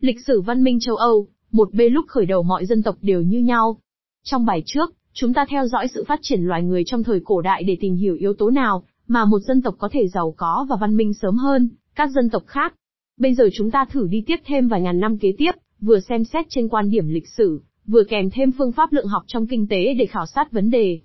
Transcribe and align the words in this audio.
Lịch 0.00 0.20
sử 0.26 0.40
văn 0.40 0.64
minh 0.64 0.80
châu 0.80 0.96
Âu, 0.96 1.28
một 1.52 1.74
bê 1.74 1.88
lúc 1.88 2.06
khởi 2.08 2.26
đầu 2.26 2.42
mọi 2.42 2.66
dân 2.66 2.82
tộc 2.82 2.96
đều 3.02 3.22
như 3.22 3.38
nhau. 3.38 3.78
Trong 4.24 4.46
bài 4.46 4.62
trước, 4.66 4.94
chúng 5.12 5.34
ta 5.34 5.46
theo 5.48 5.66
dõi 5.66 5.88
sự 5.94 6.04
phát 6.08 6.18
triển 6.22 6.42
loài 6.42 6.62
người 6.62 6.82
trong 6.86 7.02
thời 7.02 7.20
cổ 7.24 7.40
đại 7.40 7.62
để 7.62 7.76
tìm 7.80 7.94
hiểu 7.94 8.14
yếu 8.14 8.34
tố 8.34 8.50
nào 8.50 8.82
mà 9.08 9.24
một 9.24 9.38
dân 9.38 9.62
tộc 9.62 9.74
có 9.78 9.88
thể 9.92 10.08
giàu 10.08 10.34
có 10.36 10.66
và 10.70 10.76
văn 10.80 10.96
minh 10.96 11.14
sớm 11.14 11.36
hơn 11.36 11.68
các 11.94 12.10
dân 12.10 12.30
tộc 12.30 12.42
khác. 12.46 12.74
Bây 13.16 13.34
giờ 13.34 13.48
chúng 13.52 13.70
ta 13.70 13.84
thử 13.84 14.06
đi 14.06 14.22
tiếp 14.26 14.36
thêm 14.46 14.68
vài 14.68 14.80
ngàn 14.80 15.00
năm 15.00 15.18
kế 15.18 15.32
tiếp, 15.38 15.52
vừa 15.80 16.00
xem 16.00 16.24
xét 16.24 16.46
trên 16.48 16.68
quan 16.68 16.90
điểm 16.90 17.08
lịch 17.08 17.28
sử, 17.28 17.60
vừa 17.86 18.04
kèm 18.04 18.30
thêm 18.30 18.52
phương 18.58 18.72
pháp 18.72 18.92
lượng 18.92 19.06
học 19.06 19.22
trong 19.26 19.46
kinh 19.46 19.66
tế 19.68 19.94
để 19.94 20.06
khảo 20.06 20.26
sát 20.26 20.52
vấn 20.52 20.70
đề. 20.70 21.00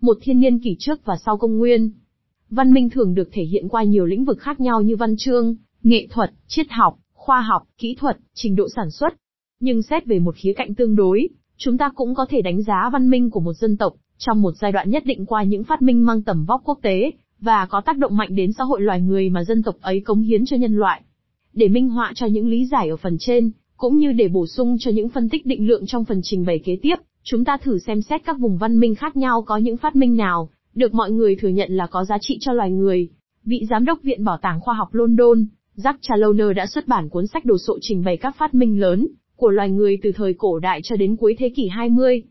Một 0.00 0.18
thiên 0.20 0.40
niên 0.40 0.58
kỷ 0.58 0.76
trước 0.78 1.04
và 1.04 1.16
sau 1.24 1.36
công 1.36 1.58
nguyên. 1.58 1.90
Văn 2.50 2.72
minh 2.72 2.90
thường 2.90 3.14
được 3.14 3.28
thể 3.32 3.42
hiện 3.42 3.68
qua 3.68 3.82
nhiều 3.82 4.06
lĩnh 4.06 4.24
vực 4.24 4.38
khác 4.38 4.60
nhau 4.60 4.80
như 4.80 4.96
văn 4.96 5.16
chương, 5.16 5.56
nghệ 5.82 6.06
thuật, 6.10 6.32
triết 6.46 6.66
học, 6.70 6.98
khoa 7.22 7.40
học, 7.40 7.62
kỹ 7.78 7.94
thuật, 7.94 8.18
trình 8.34 8.56
độ 8.56 8.68
sản 8.76 8.90
xuất. 8.90 9.14
Nhưng 9.60 9.82
xét 9.82 10.06
về 10.06 10.18
một 10.18 10.34
khía 10.36 10.52
cạnh 10.52 10.74
tương 10.74 10.96
đối, 10.96 11.28
chúng 11.56 11.78
ta 11.78 11.90
cũng 11.94 12.14
có 12.14 12.26
thể 12.28 12.42
đánh 12.42 12.62
giá 12.62 12.90
văn 12.92 13.10
minh 13.10 13.30
của 13.30 13.40
một 13.40 13.52
dân 13.52 13.76
tộc, 13.76 13.94
trong 14.18 14.42
một 14.42 14.52
giai 14.60 14.72
đoạn 14.72 14.90
nhất 14.90 15.02
định 15.06 15.26
qua 15.26 15.42
những 15.42 15.64
phát 15.64 15.82
minh 15.82 16.06
mang 16.06 16.22
tầm 16.22 16.44
vóc 16.44 16.62
quốc 16.64 16.78
tế, 16.82 17.10
và 17.40 17.66
có 17.66 17.80
tác 17.80 17.98
động 17.98 18.16
mạnh 18.16 18.34
đến 18.34 18.52
xã 18.52 18.64
hội 18.64 18.80
loài 18.80 19.00
người 19.00 19.30
mà 19.30 19.44
dân 19.44 19.62
tộc 19.62 19.74
ấy 19.80 20.00
cống 20.00 20.22
hiến 20.22 20.44
cho 20.44 20.56
nhân 20.56 20.76
loại. 20.76 21.02
Để 21.52 21.68
minh 21.68 21.88
họa 21.88 22.12
cho 22.14 22.26
những 22.26 22.48
lý 22.48 22.66
giải 22.66 22.88
ở 22.88 22.96
phần 22.96 23.16
trên, 23.20 23.50
cũng 23.76 23.96
như 23.96 24.12
để 24.12 24.28
bổ 24.28 24.46
sung 24.46 24.76
cho 24.80 24.90
những 24.90 25.08
phân 25.08 25.28
tích 25.28 25.46
định 25.46 25.66
lượng 25.66 25.86
trong 25.86 26.04
phần 26.04 26.20
trình 26.22 26.44
bày 26.44 26.58
kế 26.58 26.78
tiếp, 26.82 26.96
chúng 27.22 27.44
ta 27.44 27.56
thử 27.56 27.78
xem 27.78 28.02
xét 28.02 28.24
các 28.24 28.38
vùng 28.38 28.58
văn 28.58 28.80
minh 28.80 28.94
khác 28.94 29.16
nhau 29.16 29.42
có 29.42 29.56
những 29.56 29.76
phát 29.76 29.96
minh 29.96 30.16
nào, 30.16 30.48
được 30.74 30.94
mọi 30.94 31.10
người 31.10 31.36
thừa 31.36 31.48
nhận 31.48 31.72
là 31.72 31.86
có 31.86 32.04
giá 32.04 32.18
trị 32.20 32.38
cho 32.40 32.52
loài 32.52 32.70
người. 32.70 33.08
Vị 33.44 33.66
Giám 33.70 33.84
đốc 33.84 34.02
Viện 34.02 34.24
Bảo 34.24 34.38
tàng 34.42 34.60
Khoa 34.60 34.74
học 34.74 34.94
London, 34.94 35.44
Jack 35.76 35.94
Challoner 36.02 36.56
đã 36.56 36.66
xuất 36.66 36.88
bản 36.88 37.08
cuốn 37.08 37.26
sách 37.26 37.44
đồ 37.44 37.58
sộ 37.58 37.78
trình 37.80 38.04
bày 38.04 38.16
các 38.16 38.36
phát 38.38 38.54
minh 38.54 38.80
lớn 38.80 39.08
của 39.36 39.50
loài 39.50 39.70
người 39.70 39.98
từ 40.02 40.12
thời 40.12 40.34
cổ 40.34 40.58
đại 40.58 40.80
cho 40.84 40.96
đến 40.96 41.16
cuối 41.16 41.36
thế 41.38 41.48
kỷ 41.56 41.68
20. 41.68 42.22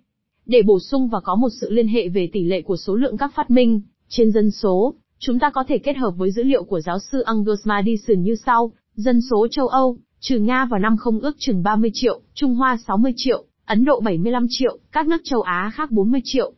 Để 0.45 0.61
bổ 0.61 0.79
sung 0.79 1.07
và 1.07 1.19
có 1.19 1.35
một 1.35 1.47
sự 1.61 1.69
liên 1.69 1.87
hệ 1.87 2.09
về 2.09 2.29
tỷ 2.33 2.43
lệ 2.43 2.61
của 2.61 2.77
số 2.77 2.95
lượng 2.95 3.17
các 3.17 3.31
phát 3.35 3.49
minh 3.49 3.81
trên 4.09 4.31
dân 4.31 4.51
số, 4.51 4.93
chúng 5.19 5.39
ta 5.39 5.49
có 5.49 5.63
thể 5.67 5.77
kết 5.77 5.97
hợp 5.97 6.11
với 6.17 6.31
dữ 6.31 6.43
liệu 6.43 6.63
của 6.63 6.81
giáo 6.81 6.99
sư 7.11 7.21
Angus 7.21 7.59
Madison 7.65 8.21
như 8.23 8.35
sau, 8.45 8.71
dân 8.95 9.21
số 9.29 9.47
châu 9.51 9.67
Âu, 9.67 9.97
trừ 10.19 10.39
Nga 10.39 10.65
vào 10.65 10.79
năm 10.79 10.97
không 10.97 11.19
ước 11.19 11.35
chừng 11.39 11.63
30 11.63 11.91
triệu, 11.93 12.21
Trung 12.33 12.55
Hoa 12.55 12.77
60 12.87 13.13
triệu, 13.15 13.43
Ấn 13.65 13.85
Độ 13.85 13.99
75 13.99 14.45
triệu, 14.49 14.77
các 14.91 15.07
nước 15.07 15.21
châu 15.23 15.41
Á 15.41 15.71
khác 15.73 15.91
40 15.91 16.21
triệu. 16.23 16.53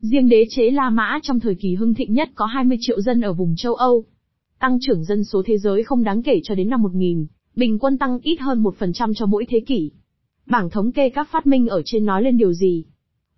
Riêng 0.00 0.28
đế 0.28 0.44
chế 0.50 0.70
La 0.70 0.90
Mã 0.90 1.18
trong 1.22 1.40
thời 1.40 1.54
kỳ 1.54 1.74
hưng 1.74 1.94
thịnh 1.94 2.12
nhất 2.12 2.28
có 2.34 2.46
20 2.46 2.78
triệu 2.80 3.00
dân 3.00 3.20
ở 3.20 3.32
vùng 3.32 3.54
châu 3.56 3.74
Âu. 3.74 4.04
Tăng 4.60 4.78
trưởng 4.80 5.04
dân 5.04 5.24
số 5.24 5.42
thế 5.46 5.58
giới 5.58 5.84
không 5.84 6.04
đáng 6.04 6.22
kể 6.22 6.40
cho 6.44 6.54
đến 6.54 6.68
năm 6.68 6.82
1000, 6.82 7.26
bình 7.56 7.78
quân 7.78 7.98
tăng 7.98 8.18
ít 8.22 8.40
hơn 8.40 8.62
1% 8.62 9.12
cho 9.14 9.26
mỗi 9.26 9.46
thế 9.48 9.60
kỷ. 9.60 9.90
Bảng 10.46 10.70
thống 10.70 10.92
kê 10.92 11.10
các 11.10 11.28
phát 11.30 11.46
minh 11.46 11.68
ở 11.68 11.82
trên 11.84 12.04
nói 12.04 12.22
lên 12.22 12.36
điều 12.36 12.52
gì? 12.52 12.84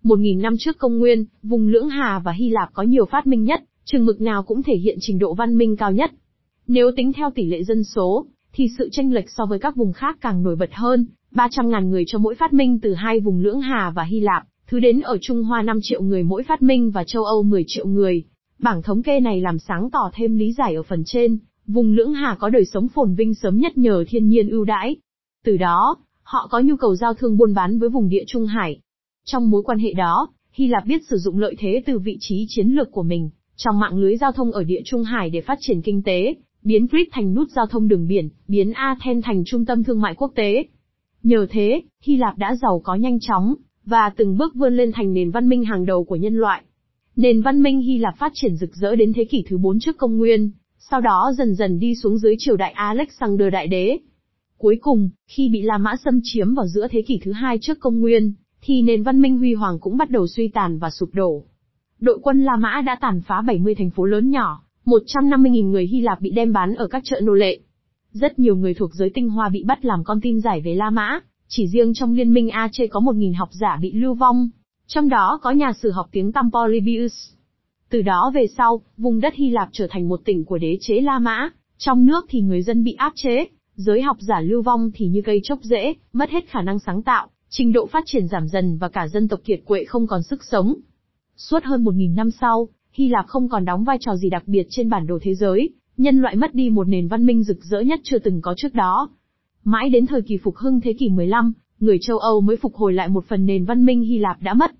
1000 0.03 0.41
năm 0.41 0.53
trước 0.59 0.77
công 0.77 0.99
nguyên, 0.99 1.25
vùng 1.43 1.67
Lưỡng 1.67 1.89
Hà 1.89 2.19
và 2.19 2.31
Hy 2.31 2.49
Lạp 2.49 2.69
có 2.73 2.83
nhiều 2.83 3.05
phát 3.05 3.27
minh 3.27 3.43
nhất, 3.43 3.63
chừng 3.85 4.05
mực 4.05 4.21
nào 4.21 4.43
cũng 4.43 4.63
thể 4.63 4.75
hiện 4.75 4.97
trình 5.01 5.19
độ 5.19 5.33
văn 5.33 5.57
minh 5.57 5.75
cao 5.75 5.91
nhất. 5.91 6.11
Nếu 6.67 6.91
tính 6.95 7.13
theo 7.13 7.29
tỷ 7.35 7.45
lệ 7.45 7.63
dân 7.63 7.83
số, 7.83 8.25
thì 8.53 8.67
sự 8.77 8.89
tranh 8.91 9.13
lệch 9.13 9.29
so 9.29 9.45
với 9.45 9.59
các 9.59 9.75
vùng 9.75 9.93
khác 9.93 10.17
càng 10.21 10.43
nổi 10.43 10.55
bật 10.55 10.69
hơn, 10.73 11.05
300.000 11.31 11.89
người 11.89 12.03
cho 12.07 12.19
mỗi 12.19 12.35
phát 12.35 12.53
minh 12.53 12.79
từ 12.79 12.93
hai 12.93 13.19
vùng 13.19 13.39
Lưỡng 13.39 13.59
Hà 13.59 13.91
và 13.95 14.03
Hy 14.03 14.19
Lạp, 14.19 14.43
thứ 14.67 14.79
đến 14.79 15.01
ở 15.01 15.17
Trung 15.21 15.43
Hoa 15.43 15.61
5 15.61 15.79
triệu 15.81 16.01
người 16.01 16.23
mỗi 16.23 16.43
phát 16.43 16.61
minh 16.61 16.91
và 16.91 17.03
châu 17.03 17.23
Âu 17.23 17.43
10 17.43 17.63
triệu 17.67 17.87
người. 17.87 18.23
Bảng 18.59 18.81
thống 18.81 19.03
kê 19.03 19.19
này 19.19 19.41
làm 19.41 19.59
sáng 19.59 19.89
tỏ 19.89 20.11
thêm 20.13 20.37
lý 20.37 20.53
giải 20.53 20.75
ở 20.75 20.83
phần 20.83 21.03
trên, 21.05 21.37
vùng 21.67 21.91
Lưỡng 21.91 22.13
Hà 22.13 22.35
có 22.39 22.49
đời 22.49 22.65
sống 22.65 22.87
phồn 22.87 23.15
vinh 23.15 23.33
sớm 23.33 23.57
nhất 23.57 23.77
nhờ 23.77 24.03
thiên 24.07 24.27
nhiên 24.27 24.49
ưu 24.49 24.65
đãi. 24.65 24.95
Từ 25.45 25.57
đó, 25.57 25.97
họ 26.23 26.47
có 26.51 26.59
nhu 26.59 26.75
cầu 26.75 26.95
giao 26.95 27.13
thương 27.13 27.37
buôn 27.37 27.53
bán 27.53 27.79
với 27.79 27.89
vùng 27.89 28.09
địa 28.09 28.23
Trung 28.27 28.45
Hải. 28.45 28.79
Trong 29.25 29.49
mối 29.49 29.63
quan 29.63 29.79
hệ 29.79 29.93
đó, 29.93 30.27
Hy 30.51 30.67
Lạp 30.67 30.85
biết 30.85 31.01
sử 31.09 31.17
dụng 31.17 31.39
lợi 31.39 31.55
thế 31.59 31.83
từ 31.85 31.99
vị 31.99 32.17
trí 32.19 32.45
chiến 32.49 32.67
lược 32.67 32.91
của 32.91 33.03
mình, 33.03 33.29
trong 33.55 33.79
mạng 33.79 33.97
lưới 33.97 34.17
giao 34.17 34.31
thông 34.31 34.51
ở 34.51 34.63
địa 34.63 34.81
Trung 34.85 35.03
Hải 35.03 35.29
để 35.29 35.41
phát 35.41 35.57
triển 35.61 35.81
kinh 35.81 36.03
tế, 36.03 36.35
biến 36.63 36.87
Crete 36.87 37.09
thành 37.11 37.33
nút 37.33 37.49
giao 37.55 37.65
thông 37.67 37.87
đường 37.87 38.07
biển, 38.07 38.29
biến 38.47 38.71
Athens 38.71 39.25
thành 39.25 39.43
trung 39.45 39.65
tâm 39.65 39.83
thương 39.83 40.01
mại 40.01 40.15
quốc 40.15 40.31
tế. 40.35 40.65
Nhờ 41.23 41.47
thế, 41.49 41.81
Hy 42.03 42.17
Lạp 42.17 42.37
đã 42.37 42.55
giàu 42.55 42.81
có 42.83 42.95
nhanh 42.95 43.19
chóng, 43.19 43.55
và 43.85 44.09
từng 44.09 44.37
bước 44.37 44.55
vươn 44.55 44.77
lên 44.77 44.91
thành 44.91 45.13
nền 45.13 45.31
văn 45.31 45.49
minh 45.49 45.63
hàng 45.65 45.85
đầu 45.85 46.03
của 46.03 46.15
nhân 46.15 46.35
loại. 46.35 46.63
Nền 47.19 47.41
văn 47.41 47.63
minh 47.63 47.79
Hy 47.79 47.97
Lạp 47.97 48.17
phát 48.17 48.31
triển 48.35 48.55
rực 48.55 48.75
rỡ 48.75 48.95
đến 48.95 49.13
thế 49.13 49.25
kỷ 49.25 49.43
thứ 49.49 49.57
4 49.57 49.79
trước 49.79 49.97
công 49.97 50.17
nguyên, 50.17 50.51
sau 50.77 51.01
đó 51.01 51.31
dần 51.37 51.55
dần 51.55 51.79
đi 51.79 51.95
xuống 51.95 52.17
dưới 52.17 52.35
triều 52.39 52.57
đại 52.57 52.71
Alexander 52.71 53.53
Đại 53.53 53.67
Đế. 53.67 53.97
Cuối 54.57 54.77
cùng, 54.81 55.09
khi 55.27 55.49
bị 55.49 55.61
La 55.61 55.77
Mã 55.77 55.95
xâm 56.05 56.19
chiếm 56.23 56.53
vào 56.53 56.67
giữa 56.67 56.87
thế 56.91 57.01
kỷ 57.01 57.19
thứ 57.23 57.31
hai 57.31 57.57
trước 57.61 57.79
công 57.79 57.99
nguyên, 57.99 58.33
thì 58.61 58.81
nền 58.81 59.03
văn 59.03 59.21
minh 59.21 59.37
huy 59.37 59.53
hoàng 59.53 59.79
cũng 59.79 59.97
bắt 59.97 60.09
đầu 60.09 60.27
suy 60.27 60.47
tàn 60.47 60.79
và 60.79 60.89
sụp 60.89 61.09
đổ. 61.13 61.43
Đội 61.99 62.19
quân 62.21 62.43
La 62.43 62.55
Mã 62.55 62.81
đã 62.85 62.97
tàn 63.01 63.21
phá 63.21 63.41
70 63.41 63.75
thành 63.75 63.89
phố 63.89 64.05
lớn 64.05 64.29
nhỏ, 64.29 64.63
150.000 64.85 65.69
người 65.69 65.87
Hy 65.87 66.01
Lạp 66.01 66.21
bị 66.21 66.29
đem 66.29 66.53
bán 66.53 66.75
ở 66.75 66.87
các 66.87 67.03
chợ 67.05 67.21
nô 67.23 67.33
lệ. 67.33 67.59
Rất 68.11 68.39
nhiều 68.39 68.55
người 68.55 68.73
thuộc 68.73 68.93
giới 68.93 69.09
tinh 69.13 69.29
hoa 69.29 69.49
bị 69.49 69.63
bắt 69.63 69.85
làm 69.85 70.03
con 70.03 70.21
tin 70.21 70.41
giải 70.41 70.61
về 70.61 70.75
La 70.75 70.89
Mã, 70.89 71.19
chỉ 71.47 71.67
riêng 71.67 71.93
trong 71.93 72.13
liên 72.13 72.33
minh 72.33 72.49
AC 72.49 72.75
có 72.91 72.99
1.000 72.99 73.37
học 73.37 73.49
giả 73.51 73.77
bị 73.81 73.91
lưu 73.93 74.13
vong, 74.13 74.49
trong 74.89 75.09
đó 75.09 75.39
có 75.41 75.51
nhà 75.51 75.73
sử 75.73 75.91
học 75.91 76.07
tiếng 76.11 76.31
tăm 76.31 76.49
Polybius. 76.51 77.13
Từ 77.89 78.01
đó 78.01 78.31
về 78.35 78.47
sau, 78.57 78.81
vùng 78.97 79.19
đất 79.19 79.33
Hy 79.33 79.49
Lạp 79.49 79.69
trở 79.71 79.87
thành 79.89 80.07
một 80.07 80.21
tỉnh 80.25 80.45
của 80.45 80.57
đế 80.57 80.77
chế 80.81 81.01
La 81.01 81.19
Mã, 81.19 81.49
trong 81.77 82.05
nước 82.05 82.25
thì 82.29 82.41
người 82.41 82.61
dân 82.61 82.83
bị 82.83 82.93
áp 82.93 83.13
chế, 83.15 83.45
giới 83.75 84.01
học 84.01 84.17
giả 84.19 84.41
lưu 84.41 84.61
vong 84.61 84.91
thì 84.93 85.07
như 85.07 85.21
cây 85.25 85.39
chốc 85.43 85.59
rễ, 85.61 85.93
mất 86.13 86.29
hết 86.29 86.47
khả 86.47 86.61
năng 86.61 86.79
sáng 86.79 87.01
tạo, 87.01 87.27
trình 87.49 87.73
độ 87.73 87.85
phát 87.85 88.03
triển 88.05 88.27
giảm 88.27 88.47
dần 88.47 88.77
và 88.77 88.89
cả 88.89 89.07
dân 89.07 89.27
tộc 89.27 89.39
kiệt 89.43 89.59
quệ 89.65 89.83
không 89.83 90.07
còn 90.07 90.23
sức 90.23 90.43
sống. 90.43 90.75
Suốt 91.35 91.63
hơn 91.63 91.83
1.000 91.83 92.15
năm 92.15 92.31
sau, 92.31 92.67
Hy 92.91 93.09
Lạp 93.09 93.27
không 93.27 93.49
còn 93.49 93.65
đóng 93.65 93.83
vai 93.83 93.97
trò 93.99 94.15
gì 94.15 94.29
đặc 94.29 94.43
biệt 94.45 94.67
trên 94.69 94.89
bản 94.89 95.07
đồ 95.07 95.19
thế 95.21 95.35
giới, 95.35 95.69
nhân 95.97 96.17
loại 96.17 96.35
mất 96.35 96.53
đi 96.53 96.69
một 96.69 96.87
nền 96.87 97.07
văn 97.07 97.25
minh 97.25 97.43
rực 97.43 97.63
rỡ 97.63 97.79
nhất 97.79 97.99
chưa 98.03 98.19
từng 98.19 98.41
có 98.41 98.53
trước 98.57 98.73
đó. 98.73 99.09
Mãi 99.63 99.89
đến 99.89 100.05
thời 100.05 100.21
kỳ 100.21 100.37
phục 100.37 100.55
hưng 100.55 100.81
thế 100.81 100.93
kỷ 100.93 101.09
15, 101.09 101.53
người 101.79 101.97
châu 102.01 102.17
Âu 102.17 102.41
mới 102.41 102.57
phục 102.57 102.75
hồi 102.75 102.93
lại 102.93 103.09
một 103.09 103.25
phần 103.25 103.45
nền 103.45 103.65
văn 103.65 103.85
minh 103.85 104.01
Hy 104.01 104.17
Lạp 104.17 104.41
đã 104.41 104.53
mất. 104.53 104.71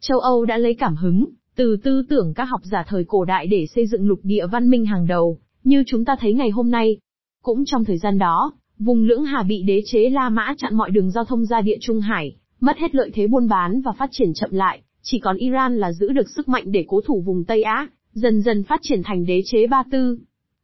Châu 0.00 0.18
Âu 0.18 0.44
đã 0.44 0.56
lấy 0.56 0.74
cảm 0.74 0.96
hứng, 0.96 1.26
từ 1.56 1.76
tư 1.76 2.02
tưởng 2.08 2.34
các 2.34 2.44
học 2.44 2.60
giả 2.64 2.84
thời 2.88 3.04
cổ 3.04 3.24
đại 3.24 3.46
để 3.46 3.66
xây 3.74 3.86
dựng 3.86 4.08
lục 4.08 4.20
địa 4.22 4.46
văn 4.46 4.70
minh 4.70 4.86
hàng 4.86 5.06
đầu, 5.06 5.38
như 5.64 5.84
chúng 5.86 6.04
ta 6.04 6.16
thấy 6.20 6.32
ngày 6.32 6.50
hôm 6.50 6.70
nay. 6.70 6.96
Cũng 7.42 7.64
trong 7.64 7.84
thời 7.84 7.98
gian 7.98 8.18
đó, 8.18 8.52
vùng 8.78 9.04
lưỡng 9.04 9.24
Hà 9.24 9.42
bị 9.42 9.62
đế 9.62 9.82
chế 9.86 10.10
La 10.10 10.28
Mã 10.28 10.54
chặn 10.58 10.74
mọi 10.74 10.90
đường 10.90 11.10
giao 11.10 11.24
thông 11.24 11.44
ra 11.44 11.60
địa 11.60 11.76
Trung 11.80 12.00
Hải, 12.00 12.36
mất 12.60 12.78
hết 12.78 12.94
lợi 12.94 13.10
thế 13.14 13.26
buôn 13.26 13.48
bán 13.48 13.80
và 13.80 13.92
phát 13.92 14.08
triển 14.12 14.34
chậm 14.34 14.50
lại, 14.52 14.82
chỉ 15.02 15.18
còn 15.18 15.36
Iran 15.36 15.76
là 15.76 15.92
giữ 15.92 16.12
được 16.12 16.30
sức 16.30 16.48
mạnh 16.48 16.64
để 16.66 16.84
cố 16.88 17.00
thủ 17.00 17.20
vùng 17.20 17.44
Tây 17.44 17.62
Á, 17.62 17.88
dần 18.12 18.42
dần 18.42 18.62
phát 18.62 18.80
triển 18.82 19.02
thành 19.02 19.26
đế 19.26 19.42
chế 19.44 19.66
Ba 19.66 19.82
Tư. 19.90 20.18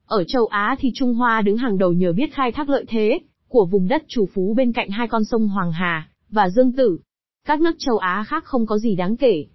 Ở 0.07 0.25
châu 0.25 0.47
Á 0.47 0.77
thì 0.81 0.91
Trung 0.95 1.15
Hoa 1.15 1.43
đứng 1.43 1.57
hàng 1.57 1.79
đầu 1.79 1.93
nhờ 1.93 2.13
biết 2.13 2.35
khai 2.35 2.53
thác 2.53 2.69
lợi 2.69 2.85
thế 2.89 3.19
của 3.51 3.67
vùng 3.67 3.89
đất 3.89 4.05
chủ 4.09 4.27
phú 4.35 4.55
bên 4.57 4.73
cạnh 4.73 4.91
hai 4.91 5.09
con 5.09 5.25
sông 5.25 5.49
Hoàng 5.49 5.73
Hà 5.73 6.09
và 6.31 6.51
Dương 6.51 6.73
Tử. 6.73 6.99
Các 7.47 7.61
nước 7.61 7.77
châu 7.79 7.99
Á 7.99 8.25
khác 8.27 8.45
không 8.45 8.67
có 8.67 8.79
gì 8.79 8.97
đáng 8.97 9.17
kể. 9.17 9.47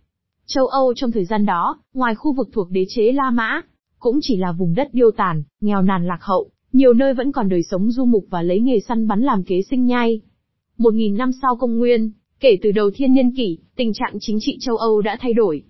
Châu 0.46 0.68
Âu 0.68 0.94
trong 0.96 1.12
thời 1.12 1.26
gian 1.26 1.46
đó, 1.46 1.78
ngoài 1.94 2.16
khu 2.16 2.34
vực 2.34 2.50
thuộc 2.54 2.72
đế 2.72 2.86
chế 2.90 3.12
La 3.12 3.30
Mã, 3.30 3.62
cũng 4.00 4.20
chỉ 4.22 4.38
là 4.38 4.52
vùng 4.52 4.76
đất 4.76 4.90
điêu 4.94 5.12
tàn, 5.12 5.44
nghèo 5.62 5.82
nàn 5.82 6.08
lạc 6.08 6.20
hậu, 6.22 6.50
nhiều 6.74 6.94
nơi 6.94 7.14
vẫn 7.14 7.32
còn 7.32 7.50
đời 7.50 7.64
sống 7.64 7.92
du 7.92 8.06
mục 8.06 8.26
và 8.30 8.42
lấy 8.42 8.60
nghề 8.60 8.80
săn 8.80 9.08
bắn 9.08 9.22
làm 9.22 9.44
kế 9.44 9.62
sinh 9.62 9.86
nhai. 9.86 10.22
Một 10.78 10.94
nghìn 10.94 11.18
năm 11.18 11.32
sau 11.42 11.56
công 11.56 11.78
nguyên, 11.78 12.12
Kể 12.40 12.58
từ 12.62 12.72
đầu 12.72 12.92
thiên 12.96 13.14
niên 13.14 13.36
kỷ, 13.36 13.58
tình 13.76 13.94
trạng 13.94 14.18
chính 14.20 14.38
trị 14.42 14.58
châu 14.62 14.78
Âu 14.78 15.02
đã 15.02 15.18
thay 15.20 15.34
đổi. 15.34 15.64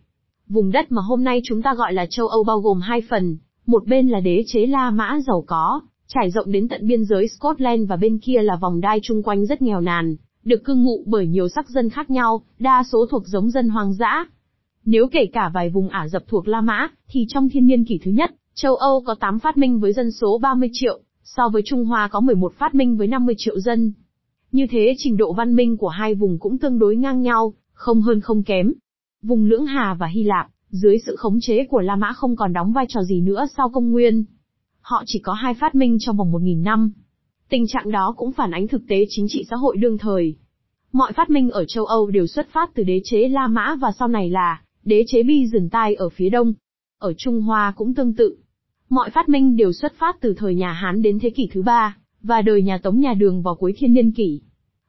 Vùng 0.48 0.72
đất 0.72 0.92
mà 0.92 1.02
hôm 1.02 1.24
nay 1.24 1.42
chúng 1.44 1.62
ta 1.62 1.74
gọi 1.74 1.94
là 1.94 2.06
châu 2.10 2.28
Âu 2.28 2.44
bao 2.44 2.60
gồm 2.60 2.82
hai 2.82 3.02
phần, 3.10 3.38
một 3.66 3.88
bên 3.88 4.08
là 4.08 4.20
đế 4.20 4.44
chế 4.48 4.66
La 4.66 4.92
Mã 4.92 5.20
giàu 5.28 5.44
có, 5.48 5.82
trải 6.08 6.32
rộng 6.32 6.52
đến 6.52 6.68
tận 6.68 6.88
biên 6.88 7.06
giới 7.06 7.28
Scotland 7.28 7.90
và 7.90 7.96
bên 7.96 8.18
kia 8.18 8.42
là 8.42 8.56
vòng 8.56 8.82
đai 8.82 9.00
chung 9.04 9.24
quanh 9.24 9.46
rất 9.46 9.62
nghèo 9.62 9.82
nàn, 9.82 10.16
được 10.44 10.64
cư 10.64 10.76
ngụ 10.76 11.04
bởi 11.06 11.28
nhiều 11.28 11.50
sắc 11.50 11.70
dân 11.70 11.90
khác 11.90 12.10
nhau, 12.10 12.42
đa 12.60 12.84
số 12.92 13.06
thuộc 13.12 13.24
giống 13.28 13.50
dân 13.50 13.70
hoang 13.70 13.94
dã. 13.94 14.26
Nếu 14.86 15.08
kể 15.12 15.26
cả 15.34 15.52
vài 15.54 15.70
vùng 15.70 15.90
Ả 15.90 16.08
Rập 16.08 16.28
thuộc 16.28 16.48
La 16.48 16.62
Mã, 16.62 16.88
thì 17.08 17.26
trong 17.30 17.50
thiên 17.50 17.68
niên 17.68 17.86
kỷ 17.86 18.00
thứ 18.04 18.12
nhất, 18.12 18.32
châu 18.54 18.76
Âu 18.76 19.04
có 19.06 19.16
8 19.16 19.40
phát 19.40 19.58
minh 19.58 19.80
với 19.80 19.94
dân 19.94 20.12
số 20.12 20.38
30 20.38 20.70
triệu, 20.74 21.00
so 21.24 21.50
với 21.50 21.62
Trung 21.66 21.86
Hoa 21.86 22.08
có 22.08 22.20
11 22.20 22.54
phát 22.54 22.76
minh 22.76 22.98
với 22.98 23.08
50 23.08 23.36
triệu 23.38 23.60
dân. 23.60 23.94
Như 24.52 24.68
thế 24.72 24.96
trình 24.98 25.18
độ 25.18 25.34
văn 25.34 25.56
minh 25.56 25.78
của 25.78 25.88
hai 25.88 26.16
vùng 26.16 26.40
cũng 26.40 26.58
tương 26.58 26.80
đối 26.80 26.96
ngang 26.96 27.22
nhau, 27.22 27.54
không 27.74 28.02
hơn 28.02 28.22
không 28.22 28.44
kém. 28.44 28.74
Vùng 29.22 29.46
Lưỡng 29.46 29.66
Hà 29.66 29.96
và 30.00 30.08
Hy 30.08 30.24
Lạp, 30.24 30.48
dưới 30.70 30.98
sự 31.06 31.16
khống 31.16 31.40
chế 31.42 31.66
của 31.70 31.82
La 31.82 31.96
Mã 31.96 32.14
không 32.14 32.36
còn 32.36 32.54
đóng 32.54 32.74
vai 32.74 32.86
trò 32.90 33.04
gì 33.04 33.22
nữa 33.22 33.46
sau 33.58 33.70
công 33.70 33.92
nguyên. 33.92 34.26
Họ 34.86 35.04
chỉ 35.06 35.20
có 35.20 35.34
hai 35.34 35.54
phát 35.54 35.76
minh 35.76 35.98
trong 36.00 36.18
vòng 36.18 36.32
một 36.32 36.42
nghìn 36.42 36.64
năm. 36.64 36.92
Tình 37.50 37.68
trạng 37.68 37.92
đó 37.92 38.14
cũng 38.18 38.32
phản 38.32 38.52
ánh 38.52 38.68
thực 38.68 38.82
tế 38.88 39.06
chính 39.10 39.26
trị 39.30 39.46
xã 39.50 39.56
hội 39.56 39.78
đương 39.78 39.98
thời. 39.98 40.36
Mọi 40.92 41.14
phát 41.14 41.30
minh 41.30 41.50
ở 41.52 41.66
châu 41.66 41.86
Âu 41.86 42.10
đều 42.12 42.28
xuất 42.28 42.48
phát 42.50 42.70
từ 42.74 42.84
đế 42.84 43.02
chế 43.04 43.30
La 43.30 43.48
Mã 43.48 43.76
và 43.76 43.92
sau 44.00 44.08
này 44.08 44.30
là 44.30 44.62
đế 44.84 45.04
chế 45.08 45.24
Byzantine 45.24 45.96
ở 45.98 46.10
phía 46.10 46.30
đông. 46.30 46.54
Ở 47.00 47.14
Trung 47.18 47.42
Hoa 47.42 47.74
cũng 47.76 47.94
tương 47.94 48.14
tự. 48.14 48.38
Mọi 48.90 49.10
phát 49.10 49.30
minh 49.30 49.56
đều 49.56 49.74
xuất 49.74 49.94
phát 50.00 50.18
từ 50.22 50.34
thời 50.38 50.56
nhà 50.56 50.72
Hán 50.72 51.02
đến 51.02 51.20
thế 51.20 51.30
kỷ 51.30 51.50
thứ 51.54 51.62
ba, 51.62 51.98
và 52.22 52.42
đời 52.42 52.62
nhà 52.62 52.78
Tống 52.78 53.00
nhà 53.00 53.14
Đường 53.14 53.42
vào 53.42 53.56
cuối 53.56 53.74
thiên 53.78 53.94
niên 53.94 54.12
kỷ. 54.12 54.42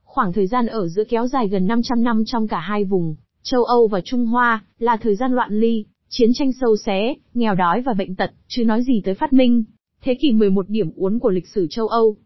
Khoảng 0.04 0.32
thời 0.32 0.46
gian 0.46 0.66
ở 0.66 0.88
giữa 0.88 1.04
kéo 1.04 1.26
dài 1.26 1.48
gần 1.48 1.66
500 1.66 2.02
năm 2.02 2.22
trong 2.26 2.48
cả 2.48 2.60
hai 2.60 2.84
vùng, 2.84 3.16
châu 3.42 3.64
Âu 3.64 3.88
và 3.88 4.00
Trung 4.04 4.26
Hoa, 4.26 4.64
là 4.78 4.96
thời 4.96 5.16
gian 5.16 5.32
loạn 5.32 5.60
ly, 5.60 5.84
chiến 6.08 6.30
tranh 6.34 6.52
sâu 6.60 6.76
xé, 6.76 7.14
nghèo 7.34 7.54
đói 7.54 7.82
và 7.82 7.92
bệnh 7.92 8.14
tật, 8.14 8.30
chứ 8.48 8.64
nói 8.64 8.82
gì 8.82 9.00
tới 9.04 9.14
phát 9.14 9.32
minh. 9.32 9.64
Thế 10.06 10.14
kỷ 10.14 10.32
11 10.32 10.68
điểm 10.68 10.90
uốn 10.96 11.18
của 11.18 11.30
lịch 11.30 11.46
sử 11.46 11.66
châu 11.70 11.88
Âu. 11.88 12.16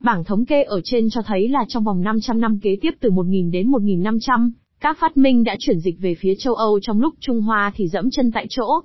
Bảng 0.00 0.24
thống 0.24 0.44
kê 0.44 0.62
ở 0.62 0.80
trên 0.84 1.10
cho 1.10 1.22
thấy 1.26 1.48
là 1.48 1.64
trong 1.68 1.84
vòng 1.84 2.02
500 2.02 2.40
năm 2.40 2.58
kế 2.62 2.76
tiếp 2.80 2.90
từ 3.00 3.10
1000 3.10 3.50
đến 3.50 3.68
1500, 3.70 4.52
các 4.80 4.98
phát 5.00 5.16
minh 5.16 5.44
đã 5.44 5.56
chuyển 5.58 5.80
dịch 5.80 6.00
về 6.00 6.14
phía 6.14 6.34
châu 6.38 6.54
Âu 6.54 6.80
trong 6.82 7.00
lúc 7.00 7.14
Trung 7.20 7.40
Hoa 7.40 7.72
thì 7.74 7.88
dẫm 7.88 8.10
chân 8.10 8.30
tại 8.32 8.46
chỗ. 8.50 8.80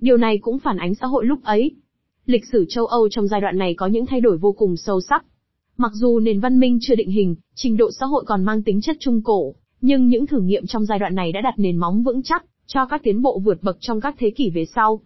Điều 0.00 0.16
này 0.16 0.38
cũng 0.38 0.58
phản 0.58 0.76
ánh 0.76 0.94
xã 0.94 1.06
hội 1.06 1.26
lúc 1.26 1.44
ấy. 1.44 1.70
Lịch 2.26 2.44
sử 2.52 2.66
châu 2.68 2.86
Âu 2.86 3.08
trong 3.08 3.28
giai 3.28 3.40
đoạn 3.40 3.58
này 3.58 3.74
có 3.74 3.86
những 3.86 4.06
thay 4.06 4.20
đổi 4.20 4.38
vô 4.38 4.52
cùng 4.52 4.76
sâu 4.76 5.00
sắc. 5.00 5.24
Mặc 5.76 5.92
dù 5.94 6.18
nền 6.18 6.40
văn 6.40 6.60
minh 6.60 6.78
chưa 6.80 6.94
định 6.94 7.10
hình, 7.10 7.36
trình 7.54 7.76
độ 7.76 7.90
xã 8.00 8.06
hội 8.06 8.24
còn 8.26 8.44
mang 8.44 8.62
tính 8.62 8.80
chất 8.80 8.96
trung 9.00 9.22
cổ, 9.22 9.54
nhưng 9.80 10.08
những 10.08 10.26
thử 10.26 10.40
nghiệm 10.40 10.66
trong 10.66 10.84
giai 10.84 10.98
đoạn 10.98 11.14
này 11.14 11.32
đã 11.32 11.40
đặt 11.40 11.54
nền 11.56 11.76
móng 11.76 12.02
vững 12.02 12.22
chắc 12.22 12.44
cho 12.66 12.86
các 12.86 13.02
tiến 13.02 13.22
bộ 13.22 13.38
vượt 13.38 13.62
bậc 13.62 13.76
trong 13.80 14.00
các 14.00 14.14
thế 14.18 14.30
kỷ 14.30 14.50
về 14.50 14.64
sau. 14.74 15.00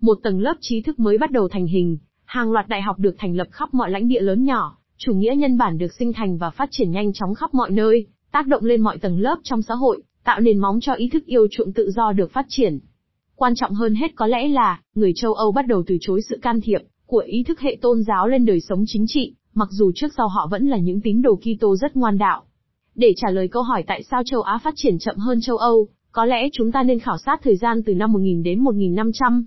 Một 0.00 0.18
tầng 0.22 0.40
lớp 0.40 0.54
trí 0.60 0.82
thức 0.82 0.98
mới 0.98 1.18
bắt 1.18 1.30
đầu 1.30 1.48
thành 1.48 1.66
hình, 1.66 1.98
hàng 2.32 2.52
loạt 2.52 2.68
đại 2.68 2.82
học 2.82 2.98
được 2.98 3.14
thành 3.18 3.36
lập 3.36 3.46
khắp 3.50 3.74
mọi 3.74 3.90
lãnh 3.90 4.08
địa 4.08 4.20
lớn 4.20 4.44
nhỏ, 4.44 4.76
chủ 4.98 5.14
nghĩa 5.14 5.34
nhân 5.36 5.58
bản 5.58 5.78
được 5.78 5.92
sinh 5.98 6.12
thành 6.12 6.38
và 6.38 6.50
phát 6.50 6.68
triển 6.72 6.90
nhanh 6.90 7.12
chóng 7.12 7.34
khắp 7.34 7.54
mọi 7.54 7.70
nơi, 7.70 8.06
tác 8.32 8.46
động 8.46 8.64
lên 8.64 8.80
mọi 8.80 8.98
tầng 8.98 9.20
lớp 9.20 9.36
trong 9.42 9.62
xã 9.62 9.74
hội, 9.74 10.02
tạo 10.24 10.40
nền 10.40 10.58
móng 10.58 10.80
cho 10.80 10.92
ý 10.92 11.08
thức 11.08 11.26
yêu 11.26 11.46
chuộng 11.50 11.72
tự 11.72 11.90
do 11.90 12.12
được 12.12 12.30
phát 12.32 12.46
triển. 12.48 12.78
Quan 13.36 13.54
trọng 13.54 13.74
hơn 13.74 13.94
hết 13.94 14.16
có 14.16 14.26
lẽ 14.26 14.48
là, 14.48 14.80
người 14.94 15.12
châu 15.16 15.34
Âu 15.34 15.52
bắt 15.52 15.66
đầu 15.66 15.82
từ 15.86 15.96
chối 16.00 16.20
sự 16.28 16.38
can 16.42 16.60
thiệp 16.60 16.80
của 17.06 17.22
ý 17.26 17.42
thức 17.42 17.60
hệ 17.60 17.78
tôn 17.80 18.02
giáo 18.02 18.28
lên 18.28 18.44
đời 18.44 18.60
sống 18.60 18.84
chính 18.86 19.04
trị, 19.08 19.34
mặc 19.54 19.68
dù 19.70 19.92
trước 19.94 20.12
sau 20.16 20.28
họ 20.28 20.48
vẫn 20.50 20.66
là 20.66 20.76
những 20.76 21.00
tín 21.00 21.22
đồ 21.22 21.36
Kitô 21.36 21.76
rất 21.76 21.96
ngoan 21.96 22.18
đạo. 22.18 22.42
Để 22.94 23.12
trả 23.16 23.30
lời 23.30 23.48
câu 23.48 23.62
hỏi 23.62 23.84
tại 23.86 24.02
sao 24.02 24.22
châu 24.24 24.42
Á 24.42 24.58
phát 24.64 24.74
triển 24.76 24.98
chậm 24.98 25.16
hơn 25.16 25.38
châu 25.40 25.56
Âu, 25.56 25.88
có 26.12 26.24
lẽ 26.24 26.48
chúng 26.52 26.72
ta 26.72 26.82
nên 26.82 26.98
khảo 26.98 27.18
sát 27.18 27.40
thời 27.42 27.56
gian 27.56 27.82
từ 27.82 27.94
năm 27.94 28.12
1000 28.12 28.42
đến 28.42 28.60
1500. 28.60 29.44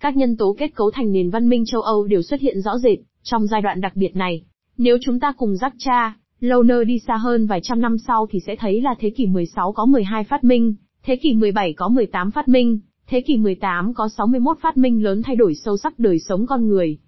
Các 0.00 0.16
nhân 0.16 0.36
tố 0.36 0.56
kết 0.58 0.74
cấu 0.74 0.90
thành 0.90 1.12
nền 1.12 1.30
văn 1.30 1.48
minh 1.48 1.64
châu 1.66 1.80
Âu 1.80 2.04
đều 2.04 2.22
xuất 2.22 2.40
hiện 2.40 2.60
rõ 2.60 2.78
rệt 2.78 2.98
trong 3.22 3.46
giai 3.46 3.62
đoạn 3.62 3.80
đặc 3.80 3.92
biệt 3.96 4.16
này. 4.16 4.42
Nếu 4.76 4.96
chúng 5.02 5.20
ta 5.20 5.32
cùng 5.32 5.56
rắc 5.56 5.74
cha, 5.78 6.16
nơ 6.40 6.84
đi 6.84 6.98
xa 6.98 7.16
hơn 7.16 7.46
vài 7.46 7.60
trăm 7.62 7.80
năm 7.80 7.98
sau 7.98 8.26
thì 8.30 8.38
sẽ 8.46 8.56
thấy 8.56 8.80
là 8.80 8.94
thế 8.98 9.10
kỷ 9.10 9.26
16 9.26 9.72
có 9.72 9.86
12 9.86 10.24
phát 10.24 10.44
minh, 10.44 10.74
thế 11.02 11.16
kỷ 11.16 11.34
17 11.34 11.72
có 11.72 11.88
18 11.88 12.30
phát 12.30 12.48
minh, 12.48 12.78
thế 13.06 13.20
kỷ 13.20 13.36
18 13.36 13.94
có 13.94 14.08
61 14.08 14.58
phát 14.60 14.76
minh 14.76 15.02
lớn 15.02 15.22
thay 15.22 15.36
đổi 15.36 15.54
sâu 15.54 15.76
sắc 15.76 15.98
đời 15.98 16.18
sống 16.18 16.46
con 16.46 16.68
người. 16.68 16.98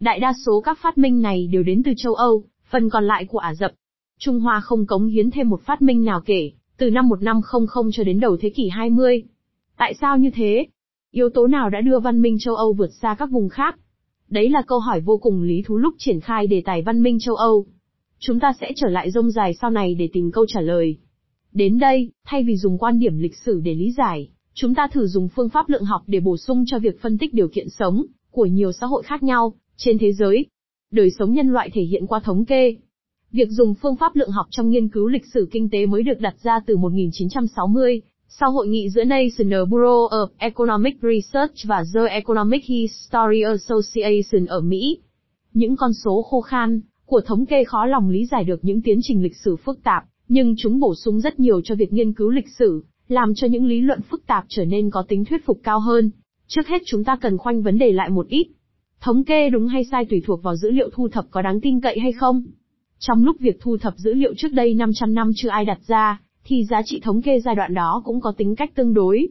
Đại 0.00 0.20
đa 0.20 0.32
số 0.46 0.60
các 0.60 0.78
phát 0.82 0.98
minh 0.98 1.22
này 1.22 1.46
đều 1.46 1.62
đến 1.62 1.82
từ 1.82 1.92
châu 1.96 2.14
Âu, 2.14 2.44
phần 2.70 2.90
còn 2.90 3.04
lại 3.06 3.24
của 3.24 3.38
Ả 3.38 3.54
Rập. 3.54 3.72
Trung 4.18 4.40
Hoa 4.40 4.60
không 4.60 4.86
cống 4.86 5.06
hiến 5.06 5.30
thêm 5.30 5.48
một 5.48 5.60
phát 5.62 5.82
minh 5.82 6.04
nào 6.04 6.20
kể, 6.26 6.50
từ 6.76 6.90
năm 6.90 7.08
1500 7.08 7.90
cho 7.92 8.04
đến 8.04 8.20
đầu 8.20 8.36
thế 8.36 8.50
kỷ 8.50 8.68
20. 8.68 9.22
Tại 9.76 9.94
sao 10.00 10.18
như 10.18 10.30
thế? 10.30 10.66
Yếu 11.16 11.28
tố 11.30 11.46
nào 11.46 11.70
đã 11.70 11.80
đưa 11.80 11.98
văn 11.98 12.22
minh 12.22 12.36
châu 12.38 12.54
Âu 12.54 12.72
vượt 12.72 12.90
xa 13.02 13.16
các 13.18 13.30
vùng 13.30 13.48
khác? 13.48 13.78
Đấy 14.28 14.50
là 14.50 14.62
câu 14.66 14.78
hỏi 14.78 15.00
vô 15.00 15.18
cùng 15.18 15.42
lý 15.42 15.62
thú 15.66 15.76
lúc 15.76 15.94
triển 15.98 16.20
khai 16.20 16.46
đề 16.46 16.62
tài 16.64 16.82
văn 16.82 17.02
minh 17.02 17.18
châu 17.20 17.34
Âu. 17.34 17.66
Chúng 18.18 18.40
ta 18.40 18.52
sẽ 18.60 18.72
trở 18.76 18.88
lại 18.88 19.10
rông 19.10 19.30
dài 19.30 19.54
sau 19.54 19.70
này 19.70 19.94
để 19.94 20.08
tìm 20.12 20.30
câu 20.32 20.46
trả 20.48 20.60
lời. 20.60 20.96
Đến 21.52 21.78
đây, 21.78 22.10
thay 22.26 22.42
vì 22.42 22.56
dùng 22.56 22.78
quan 22.78 22.98
điểm 22.98 23.18
lịch 23.18 23.36
sử 23.36 23.60
để 23.64 23.74
lý 23.74 23.92
giải, 23.92 24.28
chúng 24.54 24.74
ta 24.74 24.88
thử 24.92 25.06
dùng 25.06 25.28
phương 25.28 25.48
pháp 25.48 25.68
lượng 25.68 25.84
học 25.84 26.02
để 26.06 26.20
bổ 26.20 26.36
sung 26.36 26.64
cho 26.66 26.78
việc 26.78 27.00
phân 27.00 27.18
tích 27.18 27.34
điều 27.34 27.48
kiện 27.48 27.68
sống 27.68 28.02
của 28.30 28.46
nhiều 28.46 28.72
xã 28.72 28.86
hội 28.86 29.02
khác 29.02 29.22
nhau 29.22 29.54
trên 29.76 29.98
thế 29.98 30.12
giới. 30.12 30.46
Đời 30.90 31.10
sống 31.18 31.32
nhân 31.32 31.48
loại 31.48 31.70
thể 31.72 31.82
hiện 31.82 32.06
qua 32.06 32.20
thống 32.20 32.44
kê. 32.44 32.76
Việc 33.32 33.48
dùng 33.50 33.74
phương 33.74 33.96
pháp 33.96 34.16
lượng 34.16 34.30
học 34.30 34.46
trong 34.50 34.70
nghiên 34.70 34.88
cứu 34.88 35.06
lịch 35.06 35.26
sử 35.34 35.48
kinh 35.50 35.70
tế 35.70 35.86
mới 35.86 36.02
được 36.02 36.20
đặt 36.20 36.34
ra 36.42 36.60
từ 36.66 36.76
1960, 36.76 38.02
sau 38.28 38.50
hội 38.50 38.68
nghị 38.68 38.90
giữa 38.90 39.04
National 39.04 39.64
Bureau 39.64 40.08
of 40.10 40.26
Economic 40.38 40.96
Research 41.02 41.54
và 41.64 41.84
The 41.94 42.00
Economic 42.08 42.64
History 42.64 43.42
Association 43.42 44.46
ở 44.46 44.60
Mỹ. 44.60 44.98
Những 45.52 45.76
con 45.76 45.92
số 45.92 46.22
khô 46.22 46.40
khan, 46.40 46.80
của 47.04 47.20
thống 47.20 47.46
kê 47.46 47.64
khó 47.64 47.86
lòng 47.86 48.10
lý 48.10 48.26
giải 48.26 48.44
được 48.44 48.64
những 48.64 48.82
tiến 48.82 48.98
trình 49.02 49.22
lịch 49.22 49.36
sử 49.36 49.56
phức 49.56 49.82
tạp, 49.82 50.04
nhưng 50.28 50.54
chúng 50.58 50.80
bổ 50.80 50.94
sung 50.94 51.20
rất 51.20 51.40
nhiều 51.40 51.60
cho 51.64 51.74
việc 51.74 51.92
nghiên 51.92 52.12
cứu 52.12 52.30
lịch 52.30 52.48
sử, 52.58 52.84
làm 53.08 53.34
cho 53.34 53.46
những 53.46 53.66
lý 53.66 53.80
luận 53.80 54.00
phức 54.02 54.26
tạp 54.26 54.44
trở 54.48 54.64
nên 54.64 54.90
có 54.90 55.04
tính 55.08 55.24
thuyết 55.24 55.46
phục 55.46 55.60
cao 55.62 55.80
hơn. 55.80 56.10
Trước 56.46 56.66
hết 56.66 56.82
chúng 56.86 57.04
ta 57.04 57.16
cần 57.16 57.38
khoanh 57.38 57.62
vấn 57.62 57.78
đề 57.78 57.92
lại 57.92 58.10
một 58.10 58.28
ít. 58.28 58.46
Thống 59.00 59.24
kê 59.24 59.50
đúng 59.50 59.66
hay 59.66 59.84
sai 59.84 60.04
tùy 60.04 60.22
thuộc 60.26 60.42
vào 60.42 60.56
dữ 60.56 60.70
liệu 60.70 60.90
thu 60.92 61.08
thập 61.08 61.24
có 61.30 61.42
đáng 61.42 61.60
tin 61.60 61.80
cậy 61.80 61.98
hay 61.98 62.12
không. 62.12 62.42
Trong 62.98 63.24
lúc 63.24 63.36
việc 63.40 63.60
thu 63.60 63.76
thập 63.76 63.94
dữ 63.96 64.14
liệu 64.14 64.34
trước 64.36 64.52
đây 64.52 64.74
500 64.74 65.14
năm 65.14 65.30
chưa 65.36 65.48
ai 65.48 65.64
đặt 65.64 65.78
ra, 65.86 66.20
thì 66.46 66.64
giá 66.64 66.82
trị 66.84 67.00
thống 67.00 67.22
kê 67.22 67.40
giai 67.40 67.54
đoạn 67.54 67.74
đó 67.74 68.02
cũng 68.04 68.20
có 68.20 68.32
tính 68.36 68.56
cách 68.56 68.74
tương 68.74 68.94
đối. 68.94 69.28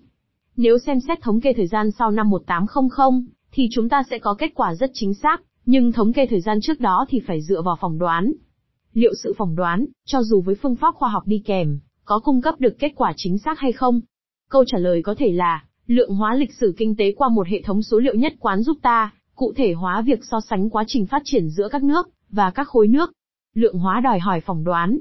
Nếu 0.57 0.77
xem 0.77 0.99
xét 1.07 1.21
thống 1.21 1.41
kê 1.41 1.53
thời 1.53 1.67
gian 1.67 1.91
sau 1.91 2.11
năm 2.11 2.29
1800, 2.29 3.25
thì 3.51 3.67
chúng 3.71 3.89
ta 3.89 4.03
sẽ 4.09 4.19
có 4.19 4.33
kết 4.33 4.51
quả 4.55 4.75
rất 4.75 4.91
chính 4.93 5.13
xác, 5.13 5.41
nhưng 5.65 5.91
thống 5.91 6.13
kê 6.13 6.25
thời 6.25 6.41
gian 6.41 6.59
trước 6.61 6.79
đó 6.79 7.05
thì 7.09 7.19
phải 7.27 7.41
dựa 7.41 7.61
vào 7.61 7.77
phỏng 7.81 7.97
đoán. 7.97 8.31
Liệu 8.93 9.13
sự 9.23 9.33
phỏng 9.37 9.55
đoán, 9.55 9.85
cho 10.05 10.23
dù 10.23 10.41
với 10.41 10.55
phương 10.55 10.75
pháp 10.75 10.95
khoa 10.95 11.09
học 11.09 11.23
đi 11.25 11.41
kèm, 11.45 11.79
có 12.05 12.19
cung 12.19 12.41
cấp 12.41 12.55
được 12.59 12.79
kết 12.79 12.91
quả 12.95 13.13
chính 13.15 13.37
xác 13.37 13.59
hay 13.59 13.71
không? 13.71 14.01
Câu 14.49 14.65
trả 14.67 14.77
lời 14.77 15.01
có 15.03 15.15
thể 15.17 15.31
là, 15.31 15.63
lượng 15.87 16.15
hóa 16.15 16.35
lịch 16.35 16.53
sử 16.53 16.73
kinh 16.77 16.95
tế 16.95 17.13
qua 17.17 17.29
một 17.29 17.47
hệ 17.47 17.61
thống 17.61 17.81
số 17.81 17.99
liệu 17.99 18.15
nhất 18.15 18.33
quán 18.39 18.63
giúp 18.63 18.77
ta, 18.81 19.13
cụ 19.35 19.53
thể 19.55 19.73
hóa 19.73 20.01
việc 20.01 20.19
so 20.31 20.39
sánh 20.49 20.69
quá 20.69 20.83
trình 20.87 21.05
phát 21.05 21.21
triển 21.25 21.49
giữa 21.49 21.67
các 21.71 21.83
nước, 21.83 22.09
và 22.29 22.51
các 22.51 22.67
khối 22.67 22.87
nước. 22.87 23.11
Lượng 23.53 23.77
hóa 23.77 23.99
đòi 23.99 24.19
hỏi 24.19 24.41
phỏng 24.41 24.63
đoán. 24.63 24.99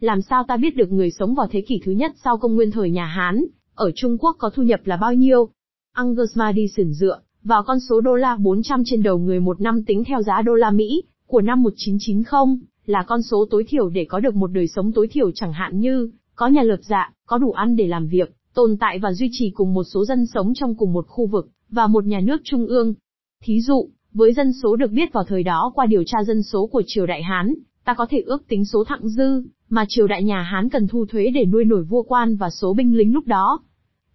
Làm 0.00 0.22
sao 0.22 0.44
ta 0.48 0.56
biết 0.56 0.76
được 0.76 0.92
người 0.92 1.10
sống 1.10 1.34
vào 1.34 1.46
thế 1.50 1.60
kỷ 1.60 1.80
thứ 1.84 1.92
nhất 1.92 2.12
sau 2.24 2.36
công 2.36 2.54
nguyên 2.54 2.70
thời 2.70 2.90
nhà 2.90 3.06
Hán, 3.06 3.44
ở 3.74 3.90
Trung 3.94 4.18
Quốc 4.18 4.36
có 4.38 4.50
thu 4.50 4.62
nhập 4.62 4.80
là 4.84 4.96
bao 4.96 5.14
nhiêu? 5.14 5.48
Angus 5.92 6.36
Madison 6.36 6.92
dựa 6.92 7.20
vào 7.46 7.62
con 7.62 7.80
số 7.80 8.00
đô 8.00 8.14
la 8.14 8.36
400 8.36 8.82
trên 8.84 9.02
đầu 9.02 9.18
người 9.18 9.40
một 9.40 9.60
năm 9.60 9.84
tính 9.84 10.04
theo 10.04 10.22
giá 10.22 10.42
đô 10.42 10.54
la 10.54 10.70
Mỹ, 10.70 11.02
của 11.26 11.40
năm 11.40 11.62
1990, 11.62 12.66
là 12.86 13.04
con 13.06 13.22
số 13.22 13.46
tối 13.50 13.64
thiểu 13.68 13.88
để 13.88 14.06
có 14.08 14.20
được 14.20 14.34
một 14.34 14.46
đời 14.46 14.68
sống 14.68 14.92
tối 14.92 15.08
thiểu 15.08 15.30
chẳng 15.30 15.52
hạn 15.52 15.80
như, 15.80 16.10
có 16.34 16.46
nhà 16.46 16.62
lợp 16.62 16.80
dạ, 16.82 17.12
có 17.26 17.38
đủ 17.38 17.52
ăn 17.52 17.76
để 17.76 17.86
làm 17.86 18.06
việc, 18.06 18.34
tồn 18.54 18.76
tại 18.80 18.98
và 18.98 19.12
duy 19.12 19.28
trì 19.32 19.50
cùng 19.50 19.74
một 19.74 19.84
số 19.84 20.04
dân 20.04 20.26
sống 20.26 20.54
trong 20.54 20.74
cùng 20.74 20.92
một 20.92 21.04
khu 21.08 21.26
vực, 21.26 21.48
và 21.70 21.86
một 21.86 22.04
nhà 22.04 22.20
nước 22.20 22.40
trung 22.44 22.66
ương. 22.66 22.94
Thí 23.42 23.60
dụ, 23.60 23.88
với 24.12 24.32
dân 24.32 24.52
số 24.62 24.76
được 24.76 24.90
biết 24.90 25.12
vào 25.12 25.24
thời 25.24 25.42
đó 25.42 25.72
qua 25.74 25.86
điều 25.86 26.04
tra 26.06 26.18
dân 26.26 26.42
số 26.42 26.66
của 26.66 26.82
triều 26.86 27.06
đại 27.06 27.22
Hán, 27.22 27.54
ta 27.84 27.94
có 27.94 28.06
thể 28.10 28.20
ước 28.26 28.48
tính 28.48 28.64
số 28.64 28.84
thặng 28.84 29.08
dư, 29.08 29.42
mà 29.68 29.84
triều 29.88 30.06
đại 30.06 30.24
nhà 30.24 30.42
Hán 30.42 30.68
cần 30.68 30.88
thu 30.88 31.06
thuế 31.06 31.30
để 31.34 31.44
nuôi 31.44 31.64
nổi 31.64 31.82
vua 31.82 32.02
quan 32.02 32.36
và 32.36 32.50
số 32.50 32.74
binh 32.74 32.96
lính 32.96 33.14
lúc 33.14 33.26
đó. 33.26 33.60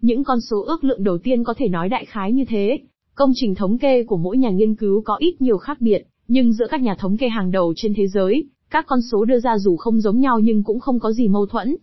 Những 0.01 0.24
con 0.24 0.41
số 0.41 0.63
ước 0.63 0.84
lượng 0.84 1.03
đầu 1.03 1.17
tiên 1.17 1.43
có 1.43 1.53
thể 1.58 1.67
nói 1.67 1.89
đại 1.89 2.05
khái 2.05 2.31
như 2.31 2.46
thế, 2.46 2.79
Công 3.15 3.31
trình 3.36 3.55
thống 3.55 3.77
kê 3.77 4.03
của 4.03 4.17
mỗi 4.17 4.38
nhà 4.38 4.50
nghiên 4.50 4.75
cứu 4.75 5.01
có 5.01 5.15
ít 5.20 5.41
nhiều 5.41 5.58
khác 5.58 5.81
biệt, 5.81 6.03
nhưng 6.27 6.53
giữa 6.53 6.67
các 6.70 6.81
nhà 6.81 6.96
thống 6.96 7.17
kê 7.17 7.29
hàng 7.29 7.51
đầu 7.51 7.74
trên 7.75 7.93
thế 7.93 8.08
giới, 8.08 8.46
các 8.70 8.86
con 8.88 9.00
số 9.12 9.25
đưa 9.25 9.39
ra 9.39 9.58
dù 9.58 9.75
không 9.75 10.01
giống 10.01 10.20
nhau 10.20 10.39
nhưng 10.39 10.63
cũng 10.63 10.79
không 10.79 11.00
có 11.00 11.12
gì 11.12 11.27
mâu 11.27 11.46
thuẫn. 11.46 11.75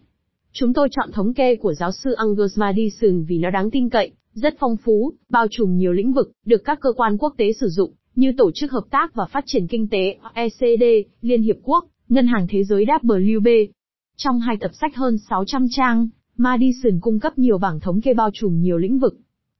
Chúng 0.53 0.73
tôi 0.73 0.89
chọn 0.91 1.13
thống 1.13 1.35
kê 1.35 1.57
của 1.57 1.75
giáo 1.75 1.93
sư 1.93 2.13
Angus 2.13 2.59
Madison 2.59 3.25
vì 3.25 3.39
nó 3.39 3.51
đáng 3.51 3.71
tin 3.71 3.89
cậy, 3.89 4.11
rất 4.35 4.55
phong 4.59 4.77
phú, 4.77 5.13
bao 5.29 5.47
trùm 5.51 5.77
nhiều 5.77 5.93
lĩnh 5.93 6.13
vực, 6.13 6.31
được 6.45 6.65
các 6.65 6.81
cơ 6.81 6.93
quan 6.93 7.19
quốc 7.19 7.35
tế 7.37 7.53
sử 7.53 7.69
dụng, 7.69 7.93
như 8.15 8.33
Tổ 8.39 8.51
chức 8.55 8.73
Hợp 8.73 8.85
tác 8.91 9.15
và 9.15 9.25
Phát 9.25 9.45
triển 9.47 9.67
Kinh 9.67 9.89
tế 9.89 10.19
ECD, 10.35 10.85
Liên 11.21 11.43
Hiệp 11.43 11.57
Quốc, 11.63 11.85
Ngân 12.09 12.27
hàng 12.27 12.47
Thế 12.49 12.65
giới 12.65 12.85
WB. 12.85 13.69
Trong 14.17 14.41
hai 14.41 14.57
tập 14.57 14.71
sách 14.81 14.97
hơn 14.97 15.19
600 15.19 15.67
trang, 15.71 16.09
Madison 16.37 17.01
cung 17.01 17.21
cấp 17.21 17.39
nhiều 17.39 17.59
bảng 17.59 17.81
thống 17.81 18.01
kê 18.01 18.15
bao 18.15 18.31
trùm 18.35 18.61
nhiều 18.61 18.79
lĩnh 18.79 18.99
vực, 18.99 19.19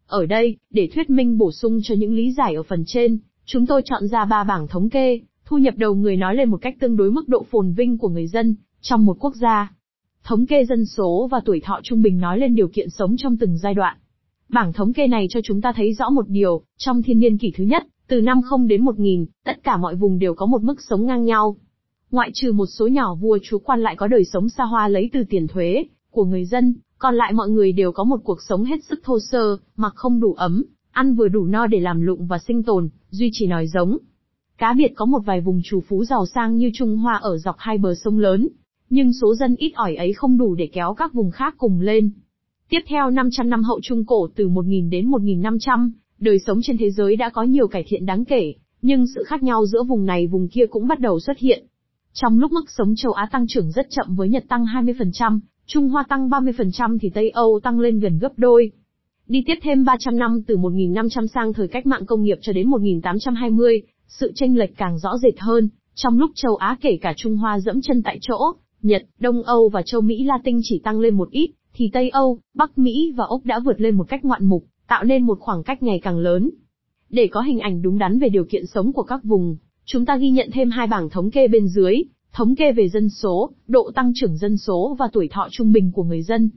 ở 0.09 0.27
đây, 0.27 0.57
để 0.71 0.89
thuyết 0.95 1.11
minh 1.11 1.39
bổ 1.39 1.53
sung 1.53 1.81
cho 1.83 1.95
những 1.95 2.15
lý 2.15 2.33
giải 2.33 2.55
ở 2.55 2.63
phần 2.63 2.85
trên, 2.87 3.19
chúng 3.45 3.67
tôi 3.67 3.83
chọn 3.85 4.09
ra 4.09 4.25
ba 4.25 4.45
bảng 4.45 4.69
thống 4.69 4.91
kê, 4.91 5.21
thu 5.45 5.59
nhập 5.59 5.75
đầu 5.77 5.95
người 5.95 6.17
nói 6.17 6.37
lên 6.37 6.51
một 6.51 6.57
cách 6.61 6.77
tương 6.81 6.97
đối 6.97 7.11
mức 7.11 7.29
độ 7.29 7.47
phồn 7.51 7.73
vinh 7.73 7.99
của 7.99 8.09
người 8.09 8.27
dân 8.27 8.55
trong 8.81 9.05
một 9.05 9.17
quốc 9.21 9.35
gia. 9.37 9.73
Thống 10.25 10.47
kê 10.47 10.65
dân 10.65 10.87
số 10.87 11.29
và 11.31 11.41
tuổi 11.45 11.61
thọ 11.61 11.81
trung 11.83 12.03
bình 12.03 12.19
nói 12.21 12.39
lên 12.39 12.55
điều 12.55 12.69
kiện 12.69 12.91
sống 12.91 13.17
trong 13.17 13.37
từng 13.37 13.59
giai 13.59 13.75
đoạn. 13.75 13.97
Bảng 14.49 14.73
thống 14.73 14.93
kê 14.93 15.07
này 15.07 15.27
cho 15.31 15.41
chúng 15.45 15.61
ta 15.61 15.73
thấy 15.73 15.93
rõ 15.93 16.11
một 16.11 16.29
điều, 16.29 16.63
trong 16.79 17.03
thiên 17.03 17.19
niên 17.19 17.39
kỷ 17.39 17.53
thứ 17.57 17.65
nhất, 17.65 17.87
từ 18.09 18.21
năm 18.21 18.43
0 18.43 18.67
đến 18.67 18.85
1000, 18.85 19.27
tất 19.45 19.63
cả 19.63 19.77
mọi 19.77 19.95
vùng 19.95 20.19
đều 20.19 20.35
có 20.35 20.47
một 20.47 20.63
mức 20.63 20.83
sống 20.91 21.07
ngang 21.07 21.25
nhau. 21.25 21.57
Ngoại 22.11 22.31
trừ 22.35 22.53
một 22.53 22.67
số 22.67 22.87
nhỏ 22.87 23.15
vua 23.15 23.39
chúa 23.43 23.59
quan 23.59 23.81
lại 23.81 23.97
có 23.97 24.07
đời 24.07 24.25
sống 24.25 24.49
xa 24.49 24.65
hoa 24.65 24.89
lấy 24.89 25.11
từ 25.13 25.25
tiền 25.31 25.47
thuế 25.47 25.85
của 26.11 26.25
người 26.25 26.45
dân, 26.45 26.75
còn 26.99 27.15
lại 27.15 27.33
mọi 27.33 27.49
người 27.49 27.73
đều 27.73 27.93
có 27.93 28.05
một 28.05 28.21
cuộc 28.25 28.43
sống 28.43 28.65
hết 28.65 28.85
sức 28.85 29.01
thô 29.05 29.19
sơ, 29.21 29.57
mặc 29.77 29.93
không 29.97 30.21
đủ 30.21 30.35
ấm, 30.35 30.65
ăn 30.91 31.15
vừa 31.15 31.29
đủ 31.29 31.45
no 31.45 31.67
để 31.67 31.81
làm 31.81 32.01
lụng 32.01 32.27
và 32.27 32.39
sinh 32.39 32.63
tồn, 32.63 32.89
duy 33.11 33.31
trì 33.33 33.47
nòi 33.47 33.67
giống. 33.67 33.99
Cá 34.59 34.75
biệt 34.77 34.93
có 34.97 35.05
một 35.05 35.19
vài 35.19 35.41
vùng 35.41 35.61
chủ 35.65 35.81
phú 35.89 36.05
giàu 36.05 36.27
sang 36.27 36.57
như 36.57 36.71
Trung 36.75 36.97
Hoa 36.97 37.17
ở 37.17 37.39
dọc 37.39 37.57
hai 37.59 37.79
bờ 37.79 37.95
sông 37.95 38.19
lớn, 38.19 38.49
nhưng 38.91 39.13
số 39.13 39.35
dân 39.35 39.57
ít 39.57 39.73
ỏi 39.75 39.97
ấy 39.97 40.13
không 40.13 40.39
đủ 40.39 40.55
để 40.55 40.69
kéo 40.73 40.95
các 40.95 41.13
vùng 41.13 41.31
khác 41.31 41.55
cùng 41.59 41.81
lên. 41.81 42.11
Tiếp 42.69 42.81
theo 42.87 43.11
500 43.11 43.51
năm 43.51 43.63
hậu 43.63 43.81
Trung 43.83 44.05
Cổ 44.07 44.29
từ 44.37 44.49
1000 44.49 44.91
đến 44.91 45.07
1500, 45.07 45.93
đời 46.19 46.39
sống 46.39 46.61
trên 46.63 46.79
thế 46.79 46.91
giới 46.91 47.17
đã 47.17 47.31
có 47.31 47.43
nhiều 47.43 47.69
cải 47.69 47.85
thiện 47.89 48.07
đáng 48.07 48.25
kể, 48.25 48.55
Nhưng 48.83 49.07
sự 49.15 49.23
khác 49.27 49.43
nhau 49.43 49.67
giữa 49.67 49.83
vùng 49.83 50.07
này 50.07 50.27
vùng 50.27 50.49
kia 50.49 50.67
cũng 50.71 50.89
bắt 50.89 51.01
đầu 51.01 51.21
xuất 51.21 51.39
hiện. 51.39 51.68
Trong 52.21 52.39
lúc 52.39 52.53
mức 52.53 52.65
sống 52.79 52.95
châu 52.97 53.13
Á 53.13 53.29
tăng 53.33 53.47
trưởng 53.49 53.71
rất 53.71 53.87
chậm 53.91 54.15
với 54.15 54.29
Nhật 54.29 54.45
tăng 54.49 54.65
20%, 54.65 55.41
Trung 55.67 55.89
Hoa 55.89 56.05
tăng 56.09 56.29
30% 56.29 56.99
thì 57.01 57.11
Tây 57.15 57.31
Âu 57.31 57.61
tăng 57.63 57.81
lên 57.81 58.01
gần 58.01 58.19
gấp 58.19 58.33
đôi. 58.37 58.71
Đi 59.27 59.43
tiếp 59.47 59.55
thêm 59.63 59.85
300 59.85 60.19
năm 60.19 60.43
từ 60.47 60.57
1500 60.57 61.27
sang 61.27 61.53
thời 61.53 61.69
cách 61.69 61.87
mạng 61.87 62.07
công 62.07 62.23
nghiệp 62.23 62.39
cho 62.41 62.53
đến 62.53 62.69
1820, 62.69 63.83
sự 64.07 64.33
chênh 64.35 64.59
lệch 64.59 64.77
càng 64.77 64.99
rõ 64.99 65.19
rệt 65.19 65.39
hơn, 65.39 65.69
trong 65.95 66.19
lúc 66.19 66.31
châu 66.35 66.57
Á 66.57 66.77
kể 66.81 66.99
cả 67.01 67.13
Trung 67.17 67.37
Hoa 67.37 67.59
dẫm 67.59 67.81
chân 67.81 68.03
tại 68.03 68.19
chỗ, 68.21 68.39
Nhật, 68.83 69.03
Đông 69.21 69.43
Âu 69.43 69.69
và 69.69 69.83
châu 69.83 70.01
Mỹ 70.01 70.25
Latin 70.25 70.61
chỉ 70.63 70.81
tăng 70.85 71.01
lên 71.01 71.15
một 71.15 71.31
ít, 71.31 71.51
thì 71.75 71.91
Tây 71.93 72.11
Âu, 72.11 72.39
Bắc 72.55 72.79
Mỹ 72.79 73.13
và 73.17 73.25
Úc 73.25 73.45
đã 73.45 73.61
vượt 73.65 73.81
lên 73.81 73.97
một 73.97 74.09
cách 74.09 74.25
ngoạn 74.25 74.45
mục, 74.45 74.65
tạo 74.89 75.05
nên 75.05 75.27
một 75.27 75.39
khoảng 75.41 75.63
cách 75.63 75.83
ngày 75.83 76.01
càng 76.03 76.19
lớn. 76.19 76.51
Để 77.11 77.29
có 77.33 77.41
hình 77.41 77.59
ảnh 77.59 77.83
đúng 77.83 77.99
đắn 77.99 78.19
về 78.19 78.29
điều 78.29 78.45
kiện 78.45 78.67
sống 78.67 78.93
của 78.93 79.03
các 79.03 79.25
vùng, 79.25 79.57
chúng 79.91 80.07
ta 80.07 80.17
ghi 80.17 80.31
nhận 80.31 80.51
thêm 80.53 80.71
hai 80.71 80.87
bảng 80.87 81.11
thống 81.11 81.31
kê 81.31 81.49
bên 81.49 81.69
dưới, 81.69 82.03
thống 82.33 82.55
kê 82.55 82.73
về 82.73 82.89
dân 82.89 83.09
số, 83.09 83.51
độ 83.69 83.91
tăng 83.95 84.13
trưởng 84.15 84.37
dân 84.37 84.57
số 84.57 84.97
và 84.99 85.09
tuổi 85.13 85.29
thọ 85.29 85.49
trung 85.51 85.73
bình 85.73 85.93
của 85.93 86.05
người 86.05 86.23
dân. 86.23 86.51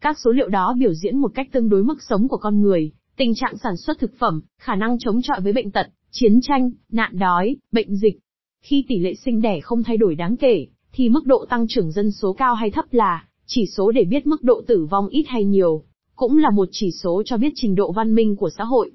Các 0.00 0.18
số 0.18 0.30
liệu 0.30 0.48
đó 0.48 0.74
biểu 0.78 0.94
diễn 0.94 1.18
một 1.18 1.32
cách 1.34 1.48
tương 1.52 1.68
đối 1.68 1.84
mức 1.84 2.02
sống 2.08 2.28
của 2.28 2.36
con 2.36 2.60
người, 2.60 2.92
tình 3.16 3.34
trạng 3.34 3.56
sản 3.62 3.76
xuất 3.76 3.98
thực 3.98 4.18
phẩm, 4.18 4.40
khả 4.58 4.74
năng 4.74 4.98
chống 4.98 5.22
chọi 5.22 5.40
với 5.40 5.52
bệnh 5.52 5.70
tật, 5.70 5.86
chiến 6.10 6.40
tranh, 6.40 6.70
nạn 6.92 7.18
đói, 7.18 7.56
bệnh 7.72 7.96
dịch. 7.96 8.18
Khi 8.62 8.84
tỷ 8.88 8.98
lệ 8.98 9.14
sinh 9.14 9.40
đẻ 9.40 9.60
không 9.60 9.82
thay 9.82 9.96
đổi 9.96 10.14
đáng 10.14 10.36
kể, 10.36 10.66
thì 10.92 11.08
mức 11.08 11.26
độ 11.26 11.44
tăng 11.48 11.66
trưởng 11.68 11.92
dân 11.92 12.12
số 12.12 12.32
cao 12.32 12.54
hay 12.54 12.70
thấp 12.70 12.84
là 12.90 13.24
chỉ 13.46 13.66
số 13.66 13.92
để 13.92 14.04
biết 14.04 14.26
mức 14.26 14.42
độ 14.42 14.62
tử 14.66 14.86
vong 14.90 15.08
ít 15.08 15.24
hay 15.28 15.44
nhiều, 15.44 15.84
cũng 16.16 16.38
là 16.38 16.50
một 16.50 16.68
chỉ 16.72 16.90
số 16.90 17.22
cho 17.26 17.36
biết 17.36 17.52
trình 17.54 17.74
độ 17.74 17.92
văn 17.92 18.14
minh 18.14 18.36
của 18.36 18.50
xã 18.50 18.64
hội. 18.64 18.90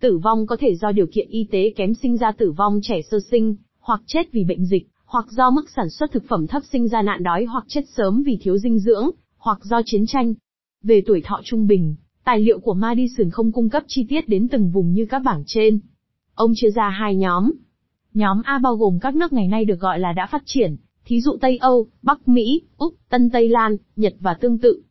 Tử 0.00 0.18
vong 0.18 0.46
có 0.46 0.56
thể 0.60 0.74
do 0.74 0.92
điều 0.92 1.06
kiện 1.06 1.28
y 1.28 1.46
tế 1.50 1.72
kém 1.76 1.94
sinh 1.94 2.16
ra 2.16 2.32
tử 2.32 2.52
vong 2.52 2.80
trẻ 2.82 3.02
sơ 3.10 3.18
sinh, 3.30 3.56
hoặc 3.80 4.00
chết 4.06 4.32
vì 4.32 4.44
bệnh 4.44 4.66
dịch, 4.66 4.88
hoặc 5.04 5.26
do 5.30 5.50
mức 5.50 5.70
sản 5.76 5.90
xuất 5.90 6.12
thực 6.12 6.24
phẩm 6.28 6.46
thấp 6.46 6.62
sinh 6.72 6.88
ra 6.88 7.02
nạn 7.02 7.22
đói 7.22 7.44
hoặc 7.44 7.64
chết 7.68 7.82
sớm 7.96 8.22
vì 8.22 8.38
thiếu 8.42 8.58
dinh 8.58 8.78
dưỡng, 8.78 9.10
hoặc 9.38 9.58
do 9.62 9.80
chiến 9.84 10.06
tranh. 10.06 10.34
Về 10.82 11.02
tuổi 11.06 11.22
thọ 11.24 11.40
trung 11.44 11.66
bình, 11.66 11.94
tài 12.24 12.40
liệu 12.40 12.58
của 12.60 12.74
Madison 12.74 13.30
không 13.30 13.52
cung 13.52 13.68
cấp 13.68 13.82
chi 13.86 14.06
tiết 14.08 14.28
đến 14.28 14.48
từng 14.48 14.70
vùng 14.70 14.92
như 14.92 15.06
các 15.10 15.18
bảng 15.18 15.42
trên. 15.46 15.78
Ông 16.34 16.52
chia 16.54 16.70
ra 16.70 16.88
hai 16.88 17.16
nhóm. 17.16 17.52
Nhóm 18.14 18.42
A 18.44 18.58
bao 18.58 18.76
gồm 18.76 18.98
các 19.00 19.14
nước 19.14 19.32
ngày 19.32 19.48
nay 19.48 19.64
được 19.64 19.80
gọi 19.80 19.98
là 19.98 20.12
đã 20.12 20.26
phát 20.26 20.42
triển, 20.44 20.76
thí 21.04 21.20
dụ 21.20 21.36
Tây 21.40 21.56
Âu, 21.56 21.86
Bắc 22.02 22.28
Mỹ, 22.28 22.62
Úc, 22.76 22.94
Tân 23.08 23.30
Tây 23.30 23.48
Lan, 23.48 23.76
Nhật 23.96 24.14
và 24.20 24.34
tương 24.34 24.58
tự. 24.58 24.82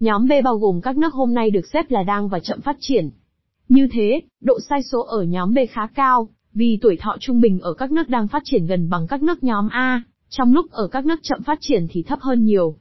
Nhóm 0.00 0.28
B 0.28 0.32
bao 0.44 0.56
gồm 0.56 0.80
các 0.80 0.96
nước 0.96 1.14
hôm 1.14 1.34
nay 1.34 1.50
được 1.50 1.66
xếp 1.72 1.90
là 1.90 2.02
đang 2.02 2.28
và 2.28 2.38
chậm 2.38 2.60
phát 2.60 2.76
triển. 2.80 3.10
Như 3.68 3.88
thế, 3.92 4.20
độ 4.40 4.58
sai 4.68 4.82
số 4.82 5.00
ở 5.00 5.22
nhóm 5.22 5.54
B 5.54 5.58
khá 5.70 5.86
cao, 5.86 6.28
vì 6.54 6.78
tuổi 6.80 6.96
thọ 6.96 7.16
trung 7.20 7.40
bình 7.40 7.60
ở 7.60 7.74
các 7.74 7.92
nước 7.92 8.08
đang 8.08 8.28
phát 8.28 8.42
triển 8.44 8.66
gần 8.66 8.90
bằng 8.90 9.06
các 9.06 9.22
nước 9.22 9.44
nhóm 9.44 9.68
A, 9.68 10.02
trong 10.28 10.52
lúc 10.52 10.70
ở 10.70 10.88
các 10.88 11.06
nước 11.06 11.20
chậm 11.22 11.42
phát 11.42 11.58
triển 11.60 11.86
thì 11.90 12.02
thấp 12.02 12.18
hơn 12.20 12.44
nhiều. 12.44 12.76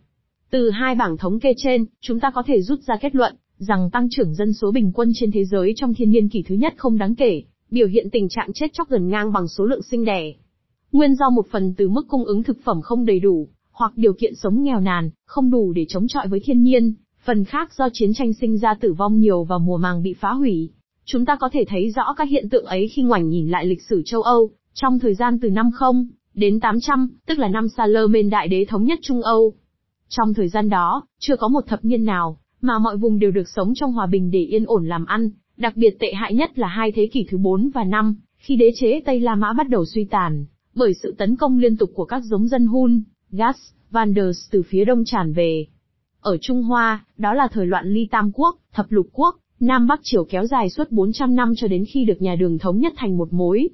Từ 0.50 0.70
hai 0.70 0.96
bảng 0.96 1.18
thống 1.18 1.40
kê 1.40 1.54
trên, 1.58 1.86
chúng 2.02 2.20
ta 2.20 2.32
có 2.32 2.44
thể 2.46 2.62
rút 2.62 2.80
ra 2.80 2.96
kết 3.02 3.16
luận 3.16 3.36
rằng 3.58 3.90
tăng 3.92 4.08
trưởng 4.12 4.34
dân 4.34 4.54
số 4.54 4.72
bình 4.72 4.92
quân 4.92 5.12
trên 5.16 5.32
thế 5.32 5.46
giới 5.46 5.74
trong 5.76 5.94
thiên 5.94 6.12
niên 6.12 6.30
kỷ 6.30 6.44
thứ 6.48 6.56
nhất 6.56 6.74
không 6.78 6.98
đáng 6.98 7.16
kể, 7.16 7.44
biểu 7.72 7.88
hiện 7.88 8.10
tình 8.12 8.30
trạng 8.30 8.54
chết 8.54 8.74
chóc 8.74 8.90
gần 8.90 9.10
ngang 9.10 9.32
bằng 9.32 9.48
số 9.48 9.66
lượng 9.66 9.84
sinh 9.84 10.06
đẻ. 10.06 10.34
Nguyên 10.92 11.16
do 11.16 11.30
một 11.30 11.48
phần 11.52 11.74
từ 11.78 11.90
mức 11.90 12.06
cung 12.08 12.26
ứng 12.26 12.44
thực 12.44 12.58
phẩm 12.64 12.82
không 12.82 13.06
đầy 13.06 13.20
đủ, 13.20 13.48
hoặc 13.72 13.94
điều 13.96 14.14
kiện 14.14 14.36
sống 14.36 14.64
nghèo 14.64 14.80
nàn, 14.80 15.10
không 15.26 15.52
đủ 15.52 15.74
để 15.74 15.86
chống 15.90 16.08
chọi 16.08 16.28
với 16.28 16.40
thiên 16.44 16.64
nhiên, 16.64 16.94
phần 17.26 17.44
khác 17.44 17.74
do 17.74 17.90
chiến 17.94 18.14
tranh 18.14 18.34
sinh 18.34 18.58
ra 18.58 18.74
tử 18.74 18.94
vong 18.94 19.20
nhiều 19.20 19.44
và 19.44 19.58
mùa 19.58 19.78
màng 19.78 20.04
bị 20.04 20.14
phá 20.14 20.32
hủy. 20.32 20.70
Chúng 21.06 21.26
ta 21.26 21.36
có 21.36 21.50
thể 21.54 21.66
thấy 21.68 21.92
rõ 21.92 22.14
các 22.18 22.30
hiện 22.30 22.50
tượng 22.50 22.66
ấy 22.66 22.88
khi 22.88 23.02
ngoảnh 23.02 23.30
nhìn 23.30 23.50
lại 23.50 23.66
lịch 23.66 23.82
sử 23.82 24.02
châu 24.06 24.22
Âu, 24.22 24.52
trong 24.74 25.00
thời 25.00 25.16
gian 25.16 25.40
từ 25.42 25.50
năm 25.50 25.72
0 25.72 26.08
đến 26.34 26.60
800, 26.60 27.10
tức 27.26 27.40
là 27.40 27.48
năm 27.48 27.68
Salomon 27.70 28.30
đại 28.30 28.48
đế 28.48 28.66
thống 28.66 28.84
nhất 28.84 29.00
Trung 29.02 29.22
Âu. 29.22 29.54
Trong 30.10 30.34
thời 30.34 30.48
gian 30.48 30.70
đó, 30.70 31.04
chưa 31.20 31.36
có 31.36 31.48
một 31.48 31.68
thập 31.68 31.86
niên 31.86 32.06
nào, 32.06 32.38
mà 32.62 32.80
mọi 32.80 32.98
vùng 32.98 33.20
đều 33.20 33.32
được 33.32 33.50
sống 33.50 33.74
trong 33.76 33.92
hòa 33.92 34.06
bình 34.06 34.32
để 34.32 34.40
yên 34.40 34.66
ổn 34.66 34.86
làm 34.86 35.06
ăn, 35.06 35.30
đặc 35.58 35.78
biệt 35.78 35.98
tệ 36.00 36.14
hại 36.14 36.34
nhất 36.34 36.60
là 36.60 36.68
hai 36.68 36.92
thế 36.92 37.10
kỷ 37.12 37.26
thứ 37.30 37.38
4 37.38 37.70
và 37.74 37.84
5, 37.84 38.16
khi 38.38 38.56
đế 38.56 38.72
chế 38.76 39.02
Tây 39.06 39.20
La 39.20 39.36
Mã 39.36 39.54
bắt 39.54 39.70
đầu 39.70 39.86
suy 39.86 40.06
tàn, 40.06 40.46
bởi 40.76 40.94
sự 40.94 41.16
tấn 41.18 41.36
công 41.36 41.58
liên 41.58 41.78
tục 41.78 41.92
của 41.94 42.06
các 42.06 42.24
giống 42.24 42.48
dân 42.48 42.66
Hun, 42.66 43.02
Gas, 43.32 43.58
Vanders 43.92 44.38
từ 44.52 44.62
phía 44.62 44.86
đông 44.86 45.04
tràn 45.06 45.34
về. 45.34 45.66
Ở 46.24 46.38
Trung 46.42 46.64
Hoa, 46.64 47.06
đó 47.18 47.34
là 47.34 47.48
thời 47.52 47.66
loạn 47.66 47.88
ly 47.88 48.08
tam 48.12 48.32
quốc, 48.34 48.58
thập 48.74 48.92
lục 48.92 49.08
quốc, 49.12 49.36
Nam 49.60 49.88
Bắc 49.88 50.00
Triều 50.04 50.24
kéo 50.24 50.46
dài 50.46 50.70
suốt 50.70 50.92
400 50.92 51.36
năm 51.36 51.54
cho 51.58 51.68
đến 51.68 51.86
khi 51.86 52.06
được 52.06 52.22
nhà 52.22 52.36
đường 52.36 52.58
thống 52.58 52.80
nhất 52.80 52.94
thành 52.96 53.18
một 53.18 53.34
mối. 53.34 53.70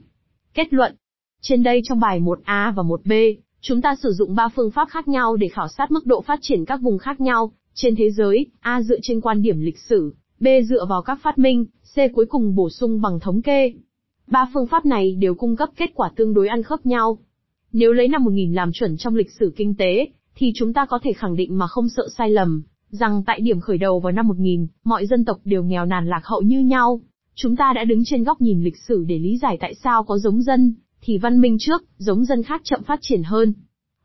Kết 0.54 0.74
luận 0.74 0.96
Trên 1.42 1.64
đây 1.64 1.82
trong 1.84 2.00
bài 2.00 2.20
1A 2.20 2.74
và 2.74 2.84
1B, 2.84 3.36
chúng 3.62 3.82
ta 3.82 3.96
sử 3.96 4.12
dụng 4.12 4.36
ba 4.36 4.48
phương 4.56 4.72
pháp 4.72 4.90
khác 4.90 5.08
nhau 5.08 5.36
để 5.36 5.48
khảo 5.48 5.68
sát 5.68 5.92
mức 5.92 6.06
độ 6.06 6.22
phát 6.22 6.40
triển 6.42 6.66
các 6.66 6.82
vùng 6.82 6.98
khác 6.98 7.22
nhau, 7.22 7.52
trên 7.74 7.96
thế 7.96 8.12
giới, 8.12 8.46
A 8.60 8.82
dựa 8.82 8.98
trên 9.02 9.22
quan 9.22 9.42
điểm 9.42 9.62
lịch 9.62 9.78
sử, 9.78 10.14
B 10.40 10.48
dựa 10.70 10.86
vào 10.86 11.02
các 11.02 11.20
phát 11.24 11.38
minh, 11.38 11.66
C 11.96 11.98
cuối 12.14 12.26
cùng 12.26 12.56
bổ 12.56 12.70
sung 12.70 13.02
bằng 13.02 13.20
thống 13.20 13.42
kê. 13.42 13.74
Ba 14.28 14.50
phương 14.54 14.68
pháp 14.68 14.86
này 14.86 15.16
đều 15.16 15.36
cung 15.36 15.56
cấp 15.56 15.70
kết 15.78 15.92
quả 15.96 16.12
tương 16.16 16.34
đối 16.34 16.48
ăn 16.48 16.64
khớp 16.64 16.86
nhau. 16.86 17.18
Nếu 17.72 17.94
lấy 17.94 18.08
năm 18.08 18.24
1000 18.24 18.54
làm 18.54 18.72
chuẩn 18.72 18.98
trong 18.98 19.16
lịch 19.16 19.32
sử 19.40 19.54
kinh 19.56 19.76
tế, 19.76 20.08
thì 20.40 20.52
chúng 20.56 20.74
ta 20.74 20.86
có 20.86 21.00
thể 21.04 21.14
khẳng 21.14 21.36
định 21.36 21.58
mà 21.58 21.68
không 21.68 21.90
sợ 21.90 22.08
sai 22.18 22.30
lầm, 22.30 22.64
rằng 22.90 23.24
tại 23.26 23.42
điểm 23.42 23.60
khởi 23.60 23.78
đầu 23.78 24.00
vào 24.00 24.12
năm 24.12 24.28
1000, 24.28 24.68
mọi 24.84 25.08
dân 25.08 25.26
tộc 25.26 25.38
đều 25.46 25.64
nghèo 25.64 25.86
nàn 25.86 26.08
lạc 26.08 26.22
hậu 26.24 26.42
như 26.42 26.60
nhau. 26.60 27.02
Chúng 27.36 27.56
ta 27.56 27.74
đã 27.76 27.84
đứng 27.84 28.04
trên 28.06 28.24
góc 28.24 28.42
nhìn 28.42 28.64
lịch 28.64 28.78
sử 28.78 29.04
để 29.08 29.20
lý 29.20 29.38
giải 29.38 29.58
tại 29.60 29.76
sao 29.84 30.04
có 30.04 30.18
giống 30.18 30.42
dân, 30.42 30.74
thì 31.02 31.18
văn 31.18 31.42
minh 31.42 31.58
trước, 31.60 31.84
giống 31.98 32.26
dân 32.26 32.44
khác 32.44 32.62
chậm 32.64 32.84
phát 32.84 33.00
triển 33.02 33.24
hơn. 33.24 33.54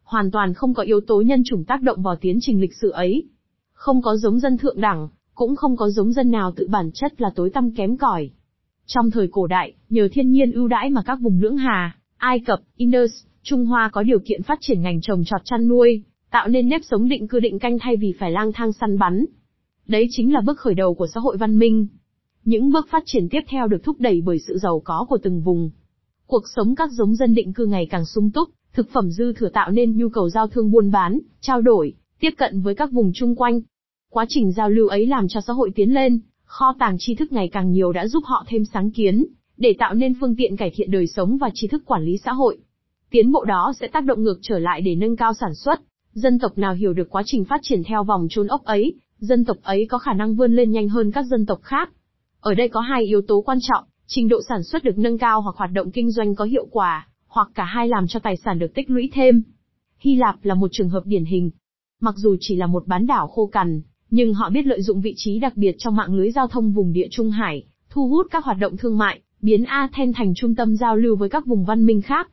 Hoàn 0.02 0.30
toàn 0.30 0.54
không 0.54 0.74
có 0.74 0.82
yếu 0.82 1.00
tố 1.00 1.20
nhân 1.20 1.42
chủng 1.44 1.64
tác 1.64 1.82
động 1.82 2.02
vào 2.02 2.16
tiến 2.16 2.38
trình 2.40 2.60
lịch 2.60 2.74
sử 2.74 2.90
ấy. 2.90 3.24
Không 3.72 4.02
có 4.02 4.16
giống 4.16 4.38
dân 4.38 4.58
thượng 4.58 4.80
đẳng, 4.80 5.08
cũng 5.34 5.56
không 5.56 5.76
có 5.76 5.90
giống 5.90 6.12
dân 6.12 6.30
nào 6.30 6.52
tự 6.56 6.68
bản 6.68 6.90
chất 6.94 7.20
là 7.20 7.30
tối 7.34 7.50
tăm 7.50 7.70
kém 7.70 7.96
cỏi. 7.96 8.30
Trong 8.86 9.10
thời 9.10 9.28
cổ 9.32 9.46
đại, 9.46 9.72
nhờ 9.88 10.08
thiên 10.12 10.30
nhiên 10.30 10.52
ưu 10.52 10.68
đãi 10.68 10.90
mà 10.90 11.02
các 11.02 11.18
vùng 11.20 11.40
lưỡng 11.40 11.56
hà, 11.56 11.96
Ai 12.16 12.40
Cập, 12.40 12.60
Indus, 12.76 13.10
Trung 13.42 13.66
Hoa 13.66 13.88
có 13.92 14.02
điều 14.02 14.18
kiện 14.18 14.42
phát 14.42 14.58
triển 14.60 14.82
ngành 14.82 15.00
trồng 15.00 15.24
trọt 15.24 15.40
chăn 15.44 15.68
nuôi, 15.68 16.04
tạo 16.34 16.48
nên 16.48 16.68
nếp 16.68 16.80
sống 16.84 17.08
định 17.08 17.28
cư 17.28 17.40
định 17.40 17.58
canh 17.58 17.78
thay 17.78 17.96
vì 17.96 18.14
phải 18.18 18.30
lang 18.30 18.52
thang 18.52 18.72
săn 18.72 18.98
bắn. 18.98 19.24
Đấy 19.86 20.06
chính 20.10 20.32
là 20.32 20.40
bước 20.40 20.58
khởi 20.58 20.74
đầu 20.74 20.94
của 20.94 21.06
xã 21.14 21.20
hội 21.20 21.36
văn 21.36 21.58
minh. 21.58 21.86
Những 22.44 22.70
bước 22.70 22.88
phát 22.90 23.02
triển 23.06 23.28
tiếp 23.28 23.40
theo 23.48 23.68
được 23.68 23.82
thúc 23.84 23.96
đẩy 24.00 24.22
bởi 24.24 24.38
sự 24.38 24.58
giàu 24.58 24.80
có 24.84 25.06
của 25.08 25.18
từng 25.22 25.40
vùng. 25.40 25.70
Cuộc 26.26 26.42
sống 26.56 26.74
các 26.74 26.90
giống 26.92 27.14
dân 27.14 27.34
định 27.34 27.52
cư 27.52 27.66
ngày 27.66 27.86
càng 27.90 28.04
sung 28.04 28.30
túc, 28.30 28.48
thực 28.72 28.90
phẩm 28.90 29.10
dư 29.10 29.32
thừa 29.32 29.48
tạo 29.48 29.70
nên 29.70 29.96
nhu 29.96 30.08
cầu 30.08 30.30
giao 30.30 30.46
thương 30.46 30.70
buôn 30.70 30.90
bán, 30.90 31.18
trao 31.40 31.62
đổi, 31.62 31.94
tiếp 32.20 32.30
cận 32.36 32.60
với 32.60 32.74
các 32.74 32.92
vùng 32.92 33.10
chung 33.14 33.36
quanh. 33.36 33.60
Quá 34.10 34.26
trình 34.28 34.52
giao 34.52 34.70
lưu 34.70 34.88
ấy 34.88 35.06
làm 35.06 35.28
cho 35.28 35.40
xã 35.40 35.52
hội 35.52 35.70
tiến 35.74 35.94
lên, 35.94 36.20
kho 36.44 36.74
tàng 36.78 36.96
tri 36.98 37.14
thức 37.14 37.32
ngày 37.32 37.48
càng 37.48 37.72
nhiều 37.72 37.92
đã 37.92 38.06
giúp 38.06 38.24
họ 38.26 38.44
thêm 38.48 38.64
sáng 38.64 38.90
kiến, 38.90 39.24
để 39.56 39.74
tạo 39.78 39.94
nên 39.94 40.14
phương 40.20 40.36
tiện 40.36 40.56
cải 40.56 40.72
thiện 40.74 40.90
đời 40.90 41.06
sống 41.06 41.38
và 41.38 41.50
tri 41.54 41.68
thức 41.68 41.82
quản 41.86 42.04
lý 42.04 42.18
xã 42.24 42.32
hội. 42.32 42.58
Tiến 43.10 43.32
bộ 43.32 43.44
đó 43.44 43.72
sẽ 43.80 43.86
tác 43.86 44.04
động 44.04 44.22
ngược 44.22 44.38
trở 44.42 44.58
lại 44.58 44.80
để 44.80 44.94
nâng 44.94 45.16
cao 45.16 45.34
sản 45.34 45.54
xuất, 45.54 45.80
Dân 46.14 46.38
tộc 46.38 46.58
nào 46.58 46.74
hiểu 46.74 46.92
được 46.92 47.10
quá 47.10 47.22
trình 47.26 47.44
phát 47.44 47.60
triển 47.62 47.82
theo 47.84 48.04
vòng 48.04 48.26
trôn 48.30 48.46
ốc 48.46 48.64
ấy, 48.64 48.94
dân 49.18 49.44
tộc 49.44 49.56
ấy 49.62 49.86
có 49.90 49.98
khả 49.98 50.12
năng 50.12 50.34
vươn 50.34 50.52
lên 50.52 50.70
nhanh 50.70 50.88
hơn 50.88 51.12
các 51.12 51.22
dân 51.22 51.46
tộc 51.46 51.60
khác. 51.62 51.90
Ở 52.40 52.54
đây 52.54 52.68
có 52.68 52.80
hai 52.80 53.04
yếu 53.04 53.22
tố 53.28 53.40
quan 53.40 53.58
trọng, 53.60 53.84
trình 54.06 54.28
độ 54.28 54.40
sản 54.48 54.62
xuất 54.62 54.84
được 54.84 54.98
nâng 54.98 55.18
cao 55.18 55.40
hoặc 55.40 55.56
hoạt 55.56 55.70
động 55.72 55.90
kinh 55.90 56.10
doanh 56.10 56.34
có 56.34 56.44
hiệu 56.44 56.66
quả, 56.70 57.08
hoặc 57.26 57.48
cả 57.54 57.64
hai 57.64 57.88
làm 57.88 58.06
cho 58.06 58.20
tài 58.20 58.36
sản 58.36 58.58
được 58.58 58.74
tích 58.74 58.90
lũy 58.90 59.10
thêm. 59.14 59.42
Hy 59.98 60.14
Lạp 60.14 60.44
là 60.44 60.54
một 60.54 60.68
trường 60.72 60.88
hợp 60.88 61.02
điển 61.06 61.24
hình. 61.24 61.50
Mặc 62.00 62.14
dù 62.16 62.36
chỉ 62.40 62.56
là 62.56 62.66
một 62.66 62.86
bán 62.86 63.06
đảo 63.06 63.26
khô 63.26 63.46
cằn, 63.46 63.82
nhưng 64.10 64.34
họ 64.34 64.50
biết 64.50 64.66
lợi 64.66 64.82
dụng 64.82 65.00
vị 65.00 65.14
trí 65.16 65.38
đặc 65.38 65.56
biệt 65.56 65.74
trong 65.78 65.96
mạng 65.96 66.14
lưới 66.14 66.30
giao 66.30 66.48
thông 66.48 66.72
vùng 66.72 66.92
địa 66.92 67.08
Trung 67.10 67.30
Hải, 67.30 67.64
thu 67.90 68.08
hút 68.08 68.26
các 68.30 68.44
hoạt 68.44 68.58
động 68.58 68.76
thương 68.76 68.98
mại, 68.98 69.20
biến 69.42 69.64
Athens 69.64 70.16
thành 70.16 70.32
trung 70.36 70.54
tâm 70.54 70.76
giao 70.76 70.96
lưu 70.96 71.16
với 71.16 71.28
các 71.28 71.46
vùng 71.46 71.64
văn 71.64 71.86
minh 71.86 72.02
khác. 72.02 72.30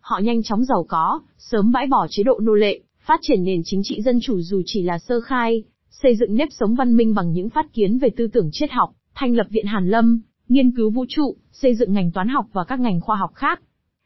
Họ 0.00 0.18
nhanh 0.18 0.42
chóng 0.42 0.64
giàu 0.64 0.86
có, 0.88 1.20
sớm 1.38 1.72
bãi 1.72 1.86
bỏ 1.86 2.06
chế 2.10 2.22
độ 2.22 2.38
nô 2.42 2.54
lệ, 2.54 2.80
Phát 3.06 3.20
triển 3.22 3.44
nền 3.44 3.60
chính 3.64 3.80
trị 3.84 4.02
dân 4.02 4.18
chủ 4.22 4.40
dù 4.40 4.62
chỉ 4.66 4.82
là 4.82 4.98
sơ 4.98 5.20
khai, 5.20 5.62
xây 5.90 6.16
dựng 6.16 6.36
nếp 6.36 6.48
sống 6.50 6.74
văn 6.74 6.96
minh 6.96 7.14
bằng 7.14 7.32
những 7.32 7.50
phát 7.50 7.72
kiến 7.72 7.98
về 7.98 8.08
tư 8.16 8.26
tưởng 8.26 8.48
triết 8.52 8.70
học, 8.70 8.90
thành 9.14 9.36
lập 9.36 9.46
viện 9.50 9.66
Hàn 9.66 9.88
Lâm, 9.88 10.20
nghiên 10.48 10.70
cứu 10.70 10.90
vũ 10.90 11.04
trụ, 11.08 11.36
xây 11.52 11.74
dựng 11.74 11.92
ngành 11.92 12.10
toán 12.12 12.28
học 12.28 12.46
và 12.52 12.64
các 12.64 12.80
ngành 12.80 13.00
khoa 13.00 13.16
học 13.16 13.30
khác. 13.34 13.62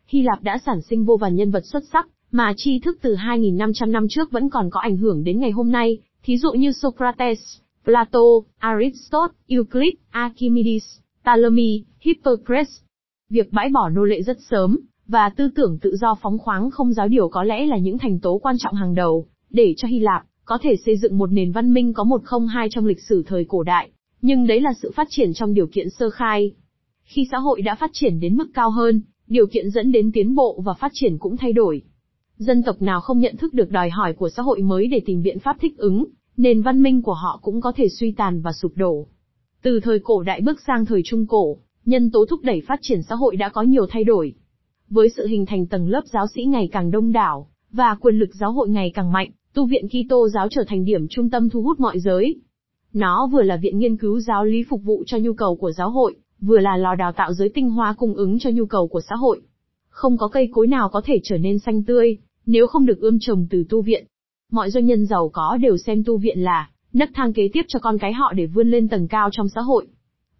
Hy 0.06 0.22
Lạp 0.22 0.42
đã 0.42 0.58
sản 0.66 0.82
sinh 0.82 1.04
vô 1.04 1.16
vàn 1.16 1.36
nhân 1.36 1.50
vật 1.50 1.64
xuất 1.64 1.82
sắc, 1.92 2.08
mà 2.30 2.52
tri 2.56 2.78
thức 2.78 2.98
từ 3.02 3.14
2.500 3.14 3.90
năm 3.90 4.06
trước 4.10 4.30
vẫn 4.30 4.50
còn 4.50 4.70
có 4.70 4.80
ảnh 4.80 4.96
hưởng 4.96 5.24
đến 5.24 5.40
ngày 5.40 5.50
hôm 5.50 5.72
nay, 5.72 5.98
thí 6.22 6.38
dụ 6.38 6.52
như 6.52 6.72
Socrates, 6.72 7.38
Plato, 7.84 8.20
Aristotle, 8.58 9.34
Euclid, 9.48 9.94
Archimedes, 10.10 10.84
Ptolemy, 11.22 11.84
Hippocrates. 12.00 12.80
Việc 13.30 13.52
bãi 13.52 13.68
bỏ 13.68 13.88
nô 13.88 14.04
lệ 14.04 14.22
rất 14.22 14.36
sớm, 14.50 14.78
và 15.08 15.28
tư 15.36 15.50
tưởng 15.54 15.78
tự 15.78 15.96
do 15.96 16.14
phóng 16.22 16.38
khoáng 16.38 16.70
không 16.70 16.92
giáo 16.92 17.08
điều 17.08 17.28
có 17.28 17.42
lẽ 17.42 17.66
là 17.66 17.78
những 17.78 17.98
thành 17.98 18.20
tố 18.20 18.38
quan 18.38 18.56
trọng 18.58 18.74
hàng 18.74 18.94
đầu, 18.94 19.26
để 19.50 19.74
cho 19.76 19.88
Hy 19.88 19.98
Lạp 19.98 20.22
có 20.44 20.58
thể 20.62 20.76
xây 20.86 20.96
dựng 20.96 21.18
một 21.18 21.32
nền 21.32 21.52
văn 21.52 21.74
minh 21.74 21.92
có 21.92 22.04
một 22.04 22.20
không 22.24 22.46
hai 22.46 22.68
trong 22.70 22.86
lịch 22.86 23.00
sử 23.08 23.22
thời 23.26 23.44
cổ 23.48 23.62
đại. 23.62 23.90
Nhưng 24.22 24.46
đấy 24.46 24.60
là 24.60 24.72
sự 24.82 24.92
phát 24.96 25.06
triển 25.10 25.34
trong 25.34 25.54
điều 25.54 25.66
kiện 25.66 25.90
sơ 25.90 26.10
khai. 26.10 26.52
Khi 27.02 27.28
xã 27.30 27.38
hội 27.38 27.62
đã 27.62 27.74
phát 27.74 27.90
triển 27.92 28.20
đến 28.20 28.36
mức 28.36 28.50
cao 28.54 28.70
hơn, 28.70 29.02
Điều 29.28 29.46
kiện 29.46 29.70
dẫn 29.70 29.92
đến 29.92 30.12
tiến 30.12 30.34
bộ 30.34 30.62
và 30.64 30.74
phát 30.74 30.90
triển 30.94 31.18
cũng 31.18 31.36
thay 31.36 31.52
đổi. 31.52 31.82
Dân 32.36 32.62
tộc 32.62 32.82
nào 32.82 33.00
không 33.00 33.20
nhận 33.20 33.36
thức 33.36 33.54
được 33.54 33.70
đòi 33.70 33.90
hỏi 33.90 34.12
của 34.12 34.28
xã 34.28 34.42
hội 34.42 34.62
mới 34.62 34.86
để 34.86 35.00
tìm 35.06 35.22
biện 35.22 35.38
pháp 35.38 35.56
thích 35.60 35.78
ứng, 35.78 36.04
nền 36.36 36.62
văn 36.62 36.82
minh 36.82 37.02
của 37.02 37.12
họ 37.12 37.40
cũng 37.42 37.60
có 37.60 37.72
thể 37.76 37.88
suy 37.88 38.12
tàn 38.12 38.40
và 38.40 38.52
sụp 38.52 38.72
đổ. 38.76 39.06
Từ 39.62 39.80
thời 39.80 39.98
cổ 39.98 40.22
đại 40.22 40.40
bước 40.40 40.60
sang 40.66 40.84
thời 40.84 41.02
trung 41.04 41.26
cổ, 41.26 41.56
nhân 41.84 42.10
tố 42.10 42.26
thúc 42.26 42.40
đẩy 42.42 42.62
phát 42.68 42.78
triển 42.82 43.02
xã 43.02 43.14
hội 43.14 43.36
đã 43.36 43.48
có 43.48 43.62
nhiều 43.62 43.86
thay 43.90 44.04
đổi. 44.04 44.34
Với 44.90 45.08
sự 45.08 45.26
hình 45.26 45.46
thành 45.46 45.66
tầng 45.66 45.88
lớp 45.88 46.02
giáo 46.06 46.26
sĩ 46.34 46.44
ngày 46.44 46.68
càng 46.72 46.90
đông 46.90 47.12
đảo, 47.12 47.48
và 47.72 47.96
quyền 48.00 48.14
lực 48.14 48.34
giáo 48.34 48.52
hội 48.52 48.68
ngày 48.68 48.90
càng 48.94 49.12
mạnh, 49.12 49.30
tu 49.54 49.66
viện 49.66 49.88
Kitô 49.88 50.28
giáo 50.28 50.48
trở 50.50 50.64
thành 50.68 50.84
điểm 50.84 51.06
trung 51.10 51.30
tâm 51.30 51.50
thu 51.50 51.62
hút 51.62 51.80
mọi 51.80 52.00
giới. 52.00 52.40
Nó 52.92 53.28
vừa 53.32 53.42
là 53.42 53.56
viện 53.56 53.78
nghiên 53.78 53.96
cứu 53.96 54.20
giáo 54.20 54.44
lý 54.44 54.64
phục 54.70 54.82
vụ 54.84 55.04
cho 55.06 55.18
nhu 55.18 55.32
cầu 55.32 55.56
của 55.56 55.72
giáo 55.72 55.90
hội, 55.90 56.16
vừa 56.40 56.58
là 56.58 56.76
lò 56.76 56.94
đào 56.94 57.12
tạo 57.12 57.32
giới 57.32 57.48
tinh 57.48 57.70
hoa 57.70 57.94
cung 57.98 58.14
ứng 58.14 58.38
cho 58.38 58.50
nhu 58.50 58.66
cầu 58.66 58.88
của 58.88 59.00
xã 59.08 59.14
hội. 59.14 59.40
Không 59.88 60.18
có 60.18 60.28
cây 60.28 60.48
cối 60.52 60.66
nào 60.66 60.88
có 60.88 61.00
thể 61.04 61.20
trở 61.24 61.38
nên 61.38 61.58
xanh 61.58 61.82
tươi, 61.82 62.16
nếu 62.46 62.66
không 62.66 62.86
được 62.86 63.00
ươm 63.00 63.18
trồng 63.20 63.46
từ 63.50 63.64
tu 63.68 63.82
viện. 63.82 64.06
Mọi 64.52 64.70
doanh 64.70 64.86
nhân 64.86 65.06
giàu 65.06 65.30
có 65.32 65.58
đều 65.60 65.76
xem 65.76 66.04
tu 66.04 66.18
viện 66.18 66.38
là 66.38 66.70
nấc 66.92 67.10
thang 67.14 67.32
kế 67.32 67.48
tiếp 67.52 67.62
cho 67.68 67.78
con 67.78 67.98
cái 67.98 68.12
họ 68.12 68.32
để 68.32 68.46
vươn 68.46 68.70
lên 68.70 68.88
tầng 68.88 69.08
cao 69.08 69.28
trong 69.32 69.48
xã 69.48 69.60
hội. 69.60 69.86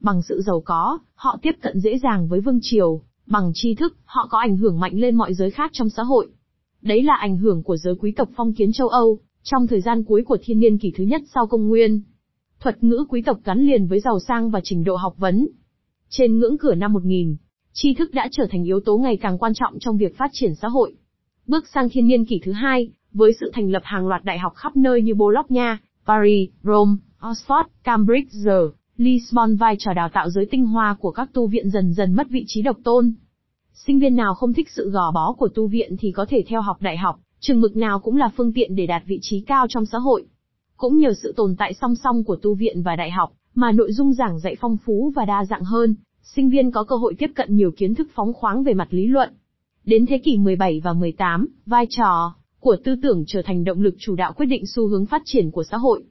Bằng 0.00 0.22
sự 0.22 0.40
giàu 0.46 0.62
có, 0.64 0.98
họ 1.14 1.38
tiếp 1.42 1.52
cận 1.62 1.80
dễ 1.80 1.98
dàng 1.98 2.28
với 2.28 2.40
vương 2.40 2.58
triều, 2.62 3.02
bằng 3.30 3.50
tri 3.54 3.74
thức, 3.74 3.96
họ 4.04 4.26
có 4.30 4.38
ảnh 4.38 4.56
hưởng 4.56 4.80
mạnh 4.80 4.92
lên 4.94 5.14
mọi 5.14 5.34
giới 5.34 5.50
khác 5.50 5.70
trong 5.74 5.88
xã 5.88 6.02
hội. 6.02 6.28
Đấy 6.82 7.02
là 7.02 7.14
ảnh 7.14 7.36
hưởng 7.36 7.62
của 7.62 7.76
giới 7.76 7.94
quý 7.94 8.12
tộc 8.16 8.28
phong 8.36 8.52
kiến 8.52 8.72
châu 8.72 8.88
Âu, 8.88 9.18
trong 9.42 9.66
thời 9.66 9.80
gian 9.80 10.04
cuối 10.04 10.22
của 10.24 10.38
thiên 10.42 10.60
niên 10.60 10.78
kỷ 10.78 10.92
thứ 10.96 11.04
nhất 11.04 11.22
sau 11.34 11.46
công 11.46 11.68
nguyên. 11.68 12.00
Thuật 12.60 12.84
ngữ 12.84 13.04
quý 13.08 13.22
tộc 13.22 13.38
gắn 13.44 13.66
liền 13.66 13.86
với 13.86 14.00
giàu 14.00 14.20
sang 14.20 14.50
và 14.50 14.60
trình 14.64 14.84
độ 14.84 14.96
học 14.96 15.14
vấn. 15.18 15.48
Trên 16.08 16.38
ngưỡng 16.38 16.58
cửa 16.58 16.74
năm 16.74 16.92
1000, 16.92 17.36
tri 17.72 17.94
thức 17.94 18.14
đã 18.14 18.28
trở 18.30 18.46
thành 18.50 18.64
yếu 18.64 18.80
tố 18.80 18.98
ngày 18.98 19.16
càng 19.16 19.38
quan 19.38 19.54
trọng 19.54 19.78
trong 19.78 19.96
việc 19.96 20.16
phát 20.16 20.30
triển 20.32 20.54
xã 20.54 20.68
hội. 20.68 20.94
Bước 21.46 21.64
sang 21.74 21.88
thiên 21.88 22.06
niên 22.06 22.24
kỷ 22.24 22.40
thứ 22.44 22.52
hai, 22.52 22.90
với 23.12 23.32
sự 23.40 23.50
thành 23.54 23.70
lập 23.70 23.82
hàng 23.84 24.06
loạt 24.06 24.24
đại 24.24 24.38
học 24.38 24.52
khắp 24.56 24.76
nơi 24.76 25.02
như 25.02 25.14
Bologna, 25.14 25.78
Paris, 26.06 26.50
Rome, 26.62 26.92
Oxford, 27.20 27.64
Cambridge, 27.84 28.28
Lisbon 28.98 29.56
vai 29.56 29.76
trò 29.78 29.92
đào 29.92 30.08
tạo 30.08 30.30
giới 30.30 30.46
tinh 30.46 30.66
hoa 30.66 30.96
của 31.00 31.10
các 31.10 31.30
tu 31.32 31.46
viện 31.46 31.70
dần 31.70 31.92
dần 31.92 32.12
mất 32.12 32.26
vị 32.30 32.44
trí 32.46 32.62
độc 32.62 32.76
tôn. 32.84 33.12
Sinh 33.72 33.98
viên 33.98 34.16
nào 34.16 34.34
không 34.34 34.52
thích 34.52 34.68
sự 34.70 34.90
gò 34.90 35.10
bó 35.10 35.32
của 35.32 35.48
tu 35.48 35.66
viện 35.66 35.96
thì 35.98 36.12
có 36.12 36.26
thể 36.28 36.44
theo 36.48 36.60
học 36.60 36.76
đại 36.80 36.96
học, 36.96 37.20
Trường 37.40 37.60
mực 37.60 37.76
nào 37.76 37.98
cũng 37.98 38.16
là 38.16 38.30
phương 38.36 38.52
tiện 38.52 38.76
để 38.76 38.86
đạt 38.86 39.02
vị 39.06 39.18
trí 39.22 39.40
cao 39.40 39.66
trong 39.68 39.86
xã 39.86 39.98
hội. 39.98 40.24
Cũng 40.76 40.98
nhờ 40.98 41.12
sự 41.22 41.32
tồn 41.36 41.56
tại 41.58 41.74
song 41.74 41.94
song 41.94 42.24
của 42.24 42.36
tu 42.36 42.54
viện 42.54 42.82
và 42.82 42.96
đại 42.96 43.10
học, 43.10 43.32
mà 43.54 43.72
nội 43.72 43.92
dung 43.92 44.12
giảng 44.12 44.38
dạy 44.38 44.56
phong 44.60 44.76
phú 44.76 45.12
và 45.16 45.24
đa 45.24 45.44
dạng 45.44 45.64
hơn, 45.64 45.94
sinh 46.22 46.50
viên 46.50 46.70
có 46.70 46.84
cơ 46.84 46.96
hội 46.96 47.14
tiếp 47.18 47.30
cận 47.34 47.56
nhiều 47.56 47.70
kiến 47.70 47.94
thức 47.94 48.08
phóng 48.14 48.32
khoáng 48.32 48.62
về 48.62 48.74
mặt 48.74 48.88
lý 48.90 49.06
luận. 49.06 49.30
Đến 49.84 50.06
thế 50.06 50.18
kỷ 50.18 50.38
17 50.38 50.80
và 50.84 50.92
18, 50.92 51.48
vai 51.66 51.86
trò 51.90 52.34
của 52.60 52.76
tư 52.84 52.96
tưởng 53.02 53.24
trở 53.26 53.42
thành 53.42 53.64
động 53.64 53.82
lực 53.82 53.94
chủ 53.98 54.16
đạo 54.16 54.32
quyết 54.36 54.46
định 54.46 54.66
xu 54.66 54.86
hướng 54.86 55.06
phát 55.06 55.22
triển 55.24 55.50
của 55.50 55.64
xã 55.64 55.76
hội. 55.76 56.04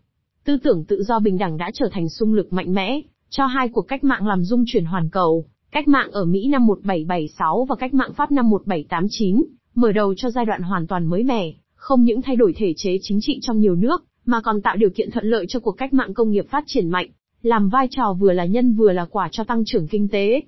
Tư 0.47 0.57
tưởng 0.63 0.83
tự 0.85 1.03
do 1.03 1.19
bình 1.19 1.37
đẳng 1.37 1.57
đã 1.57 1.71
trở 1.73 1.89
thành 1.91 2.09
xung 2.09 2.33
lực 2.33 2.53
mạnh 2.53 2.73
mẽ, 2.73 3.01
cho 3.29 3.45
hai 3.45 3.69
cuộc 3.69 3.81
cách 3.81 4.03
mạng 4.03 4.27
làm 4.27 4.43
dung 4.43 4.63
chuyển 4.67 4.85
hoàn 4.85 5.09
cầu, 5.09 5.45
cách 5.71 5.87
mạng 5.87 6.11
ở 6.11 6.25
Mỹ 6.25 6.47
năm 6.47 6.65
1776 6.65 7.65
và 7.69 7.75
cách 7.75 7.93
mạng 7.93 8.13
Pháp 8.13 8.31
năm 8.31 8.49
1789, 8.49 9.43
mở 9.75 9.91
đầu 9.91 10.13
cho 10.17 10.29
giai 10.29 10.45
đoạn 10.45 10.61
hoàn 10.61 10.87
toàn 10.87 11.05
mới 11.05 11.23
mẻ, 11.23 11.53
không 11.75 12.03
những 12.03 12.21
thay 12.21 12.35
đổi 12.35 12.53
thể 12.57 12.73
chế 12.77 12.97
chính 13.01 13.19
trị 13.21 13.39
trong 13.41 13.59
nhiều 13.59 13.75
nước, 13.75 14.03
mà 14.25 14.41
còn 14.41 14.61
tạo 14.61 14.75
điều 14.75 14.89
kiện 14.89 15.11
thuận 15.11 15.25
lợi 15.25 15.45
cho 15.49 15.59
cuộc 15.59 15.71
cách 15.71 15.93
mạng 15.93 16.13
công 16.13 16.31
nghiệp 16.31 16.49
phát 16.49 16.63
triển 16.67 16.89
mạnh, 16.89 17.09
làm 17.41 17.69
vai 17.69 17.87
trò 17.91 18.13
vừa 18.19 18.33
là 18.33 18.45
nhân 18.45 18.73
vừa 18.73 18.91
là 18.91 19.05
quả 19.05 19.29
cho 19.31 19.43
tăng 19.43 19.65
trưởng 19.65 19.87
kinh 19.87 20.07
tế. 20.07 20.41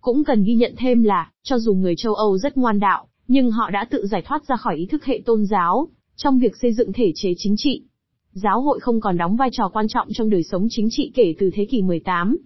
Cũng 0.00 0.24
cần 0.24 0.44
ghi 0.44 0.54
nhận 0.54 0.74
thêm 0.78 1.02
là, 1.02 1.30
cho 1.42 1.58
dù 1.58 1.74
người 1.74 1.96
châu 1.96 2.14
Âu 2.14 2.38
rất 2.38 2.56
ngoan 2.56 2.80
đạo, 2.80 3.06
nhưng 3.28 3.50
họ 3.50 3.70
đã 3.70 3.86
tự 3.90 4.06
giải 4.06 4.22
thoát 4.22 4.46
ra 4.48 4.56
khỏi 4.56 4.76
ý 4.76 4.86
thức 4.86 5.04
hệ 5.04 5.22
tôn 5.26 5.44
giáo, 5.44 5.88
trong 6.16 6.38
việc 6.38 6.56
xây 6.56 6.72
dựng 6.72 6.92
thể 6.92 7.12
chế 7.14 7.34
chính 7.36 7.54
trị. 7.56 7.82
Giáo 8.32 8.60
hội 8.60 8.80
không 8.80 9.00
còn 9.00 9.16
đóng 9.16 9.36
vai 9.36 9.48
trò 9.52 9.68
quan 9.68 9.88
trọng 9.88 10.08
trong 10.12 10.30
đời 10.30 10.42
sống 10.42 10.66
chính 10.70 10.88
trị 10.90 11.12
kể 11.14 11.34
từ 11.38 11.50
thế 11.54 11.64
kỷ 11.70 11.82
18. 11.82 12.36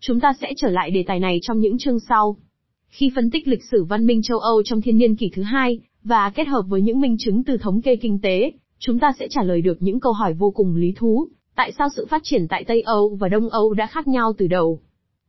Chúng 0.00 0.20
ta 0.20 0.32
sẽ 0.40 0.52
trở 0.56 0.70
lại 0.70 0.90
đề 0.90 1.04
tài 1.06 1.20
này 1.20 1.38
trong 1.42 1.58
những 1.58 1.78
chương 1.78 2.00
sau. 2.00 2.36
Khi 2.88 3.10
phân 3.16 3.30
tích 3.30 3.48
lịch 3.48 3.64
sử 3.70 3.84
văn 3.84 4.06
minh 4.06 4.22
châu 4.22 4.38
Âu 4.38 4.62
trong 4.62 4.80
thiên 4.80 4.98
niên 4.98 5.16
kỷ 5.16 5.30
thứ 5.34 5.42
hai, 5.42 5.78
và 6.04 6.30
kết 6.30 6.48
hợp 6.48 6.62
với 6.68 6.82
những 6.82 7.00
minh 7.00 7.16
chứng 7.18 7.44
từ 7.44 7.56
thống 7.56 7.82
kê 7.82 7.96
kinh 7.96 8.18
tế, 8.22 8.52
chúng 8.78 8.98
ta 8.98 9.12
sẽ 9.18 9.28
trả 9.30 9.42
lời 9.42 9.62
được 9.62 9.76
những 9.80 10.00
câu 10.00 10.12
hỏi 10.12 10.34
vô 10.34 10.50
cùng 10.50 10.76
lý 10.76 10.92
thú. 10.96 11.28
Tại 11.54 11.72
sao 11.78 11.88
sự 11.96 12.06
phát 12.10 12.22
triển 12.24 12.48
tại 12.48 12.64
Tây 12.64 12.80
Âu 12.80 13.16
và 13.20 13.28
Đông 13.28 13.48
Âu 13.48 13.74
đã 13.74 13.86
khác 13.86 14.08
nhau 14.08 14.32
từ 14.38 14.46
đầu? 14.46 14.80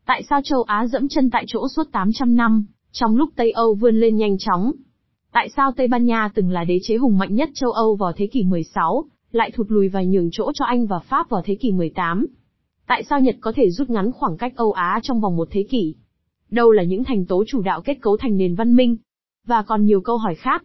Tại 0.06 0.24
sao 0.30 0.42
châu 0.44 0.64
Á 0.64 0.88
dẫm 0.88 1.08
chân 1.08 1.30
tại 1.30 1.46
chỗ 1.48 1.68
suốt 1.76 1.92
800 1.92 2.36
năm, 2.36 2.66
trong 2.92 3.16
lúc 3.16 3.30
Tây 3.36 3.52
Âu 3.52 3.76
vươn 3.76 4.00
lên 4.00 4.16
nhanh 4.16 4.38
chóng? 4.38 4.72
Tại 5.32 5.50
sao 5.56 5.72
Tây 5.72 5.88
Ban 5.88 6.06
Nha 6.06 6.30
từng 6.36 6.52
là 6.52 6.64
đế 6.64 6.80
chế 6.84 6.96
hùng 6.96 7.18
mạnh 7.18 7.36
nhất 7.36 7.50
châu 7.54 7.72
Âu 7.72 7.96
vào 7.96 8.14
thế 8.14 8.28
kỷ 8.28 8.44
16, 8.44 9.06
lại 9.36 9.52
thụt 9.52 9.72
lùi 9.72 9.90
và 9.90 10.04
nhường 10.04 10.30
chỗ 10.32 10.52
cho 10.54 10.66
Anh 10.66 10.86
và 10.86 11.00
Pháp 11.00 11.30
vào 11.30 11.42
thế 11.46 11.56
kỷ 11.56 11.72
18? 11.72 12.26
Tại 12.88 13.04
sao 13.10 13.20
Nhật 13.20 13.36
có 13.42 13.52
thể 13.56 13.70
rút 13.70 13.90
ngắn 13.90 14.12
khoảng 14.12 14.38
cách 14.38 14.54
Âu 14.56 14.72
Á 14.72 15.00
trong 15.04 15.22
vòng 15.22 15.36
một 15.36 15.48
thế 15.52 15.66
kỷ? 15.70 15.96
Đâu 16.52 16.72
là 16.72 16.84
những 16.84 17.04
thành 17.04 17.26
tố 17.26 17.44
chủ 17.48 17.62
đạo 17.62 17.82
kết 17.82 17.98
cấu 18.02 18.18
thành 18.18 18.38
nền 18.38 18.56
văn 18.56 18.76
minh? 18.76 18.98
Và 19.48 19.62
còn 19.62 19.86
nhiều 19.86 20.02
câu 20.02 20.18
hỏi 20.18 20.36
khác. 20.36 20.64